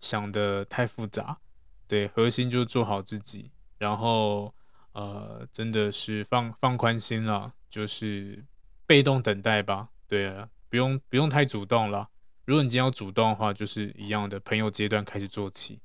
[0.00, 1.38] 想得太复杂。
[1.86, 4.54] 对，核心就做好自己，然后
[4.92, 8.44] 呃，真的是放放宽心了，就是
[8.86, 9.88] 被动等待吧。
[10.06, 12.08] 对啊，不用不用太主动了。
[12.44, 15.80] 如果你今天要主动的话，就是一样的朋友阶段开始做起。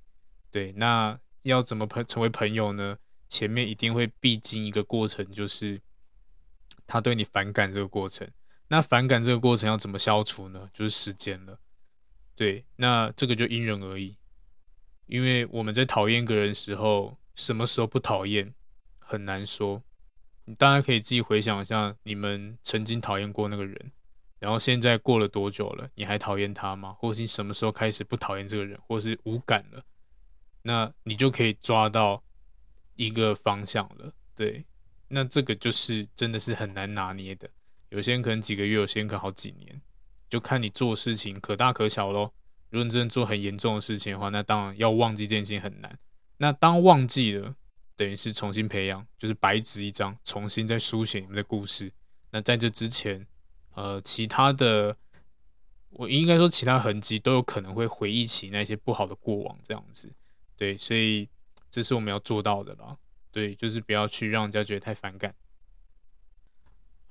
[0.51, 2.97] 对，那要怎么朋成为朋友呢？
[3.27, 5.81] 前面一定会必经一个过程，就是
[6.85, 8.27] 他对你反感这个过程。
[8.67, 10.69] 那反感这个过程要怎么消除呢？
[10.73, 11.59] 就是时间了。
[12.35, 14.17] 对，那这个就因人而异。
[15.05, 18.53] 因为我们在讨厌一个人的时候，什么时候不讨厌
[18.97, 19.83] 很难说。
[20.45, 23.91] 你大家可以自己回想一下，你们曾经讨厌过那个人，
[24.39, 26.93] 然后现在过了多久了，你还讨厌他吗？
[26.93, 29.83] 或是你什么时候开始不讨厌这个人，或是无感了？
[30.63, 32.23] 那你就可以抓到
[32.95, 34.11] 一个方向了。
[34.35, 34.65] 对，
[35.07, 37.47] 那这个就是真的是很难拿捏的。
[37.89, 39.81] 有些人可能几个月，有些人可能好几年，
[40.29, 42.31] 就看你做事情可大可小喽。
[42.69, 45.97] 如果你真的做很严重的事情的话，那当然要忘记这件事情很难。
[46.37, 47.55] 那当忘记了，
[47.95, 51.91] 等于是重新培养，就是白纸一张，重新再书写你们的故事。
[52.31, 53.25] 那在这之前，
[53.75, 54.97] 呃，其他的，
[55.91, 60.11] 我应该说其他痕迹都有可能会回忆起那些不好的过往，这样子。
[60.57, 61.29] 对，所以
[61.69, 62.97] 这是我们要做到的啦。
[63.31, 65.33] 对，就是不要去让人家觉得太反感。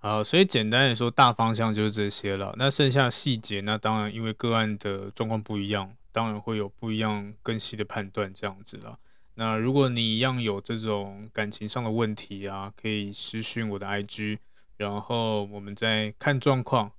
[0.04, 2.54] 好，所以简单来说，大方向就是这些了。
[2.58, 8.98] 那剩下细节，那当然因为个案的状况不一样，当然会有不一样更细的判断这样子了。
[9.36, 14.36] 那如果你一样有这种感情上的问题啊，可以私讯我的 IG，
[14.76, 16.92] 然后我们再看状况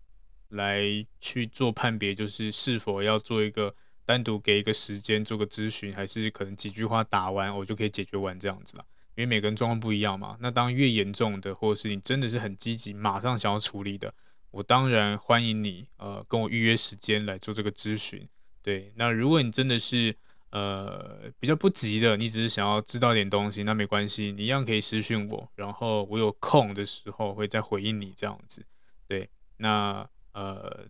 [0.50, 8.86] 来去做判别，就是是否要做一个单独给一个时间做个咨询，还是可能几句话打完我就可以解决完这样子了。
[9.16, 14.14] 因为每个人状况不一样嘛，那当越严重的，或者是你真的是很积极，马上想要处理的，
[14.52, 18.28] 我当然欢迎你，呃，跟我预约时间来做这个咨询。
[18.62, 20.16] 对，那如果你真的是
[20.50, 28.66] 呃比较不急的，你只是想要知道点东西，那没关系，你一样可以私讯我，然后我有空的时候会再回应你这样子。
[29.08, 30.86] 对，那呃，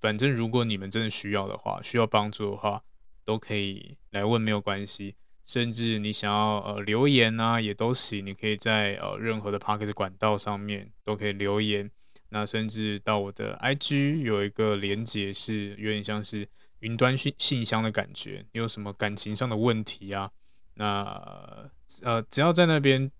[0.00, 2.82] 反正如果你们真的需要的话，需要帮助的话，
[3.24, 5.14] 都可以来问，没有关系。
[5.44, 8.24] 甚至你想要呃留言啊，也都行。
[8.24, 11.90] 你可以在呃任何的 Podcast 管道上面都可以留言。
[12.28, 18.44] 那甚至到我的 IG 有一个连接，是有点像是云端信信箱的感觉。
[18.52, 20.30] 你有什么感情上的问题啊？
[20.74, 21.70] 那
[22.02, 23.10] 呃只要在那边，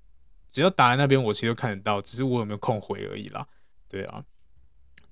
[0.51, 3.47] 只要打在那边，我其实都看得到，只是我有没有空回而已啦。
[3.89, 4.25] 对啊，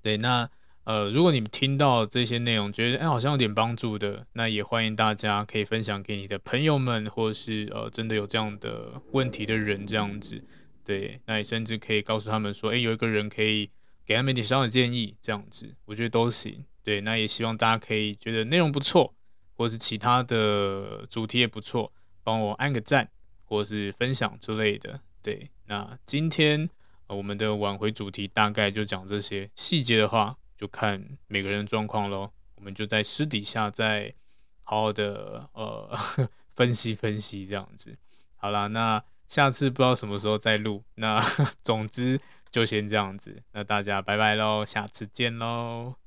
[0.01, 0.49] 对那。
[0.89, 10.43] 呃，如果你们听到这些内容，觉得哎好像有点帮助的，那也欢迎大家可以分享给你的朋友们，或是呃真的有这样的问题的人这样子，
[10.83, 13.69] 对，那也甚至可以告诉他们说，哎，有一个人可以
[14.03, 16.65] 给他们一点小小的建议，这样子，我觉得都行。
[16.83, 19.13] 对，那也希望大家可以觉得内容不错，
[19.55, 23.07] 或是其他的主题也不错，帮我按个赞，
[23.45, 24.99] 或是分享之类的。
[25.21, 26.67] 对，那今天，
[27.05, 30.35] 我们的挽回主题大概就讲这些，细节的话。
[30.59, 34.13] 就看每个人状况咯，我们就在私底下再
[34.63, 35.97] 好好的呃
[36.53, 37.97] 分析分析这样子。
[38.35, 41.21] 好啦，那下次不知道什么时候再录，那
[41.63, 42.19] 总之
[42.51, 43.41] 就先这样子。
[43.53, 45.98] 那大家拜拜喽，下次见喽。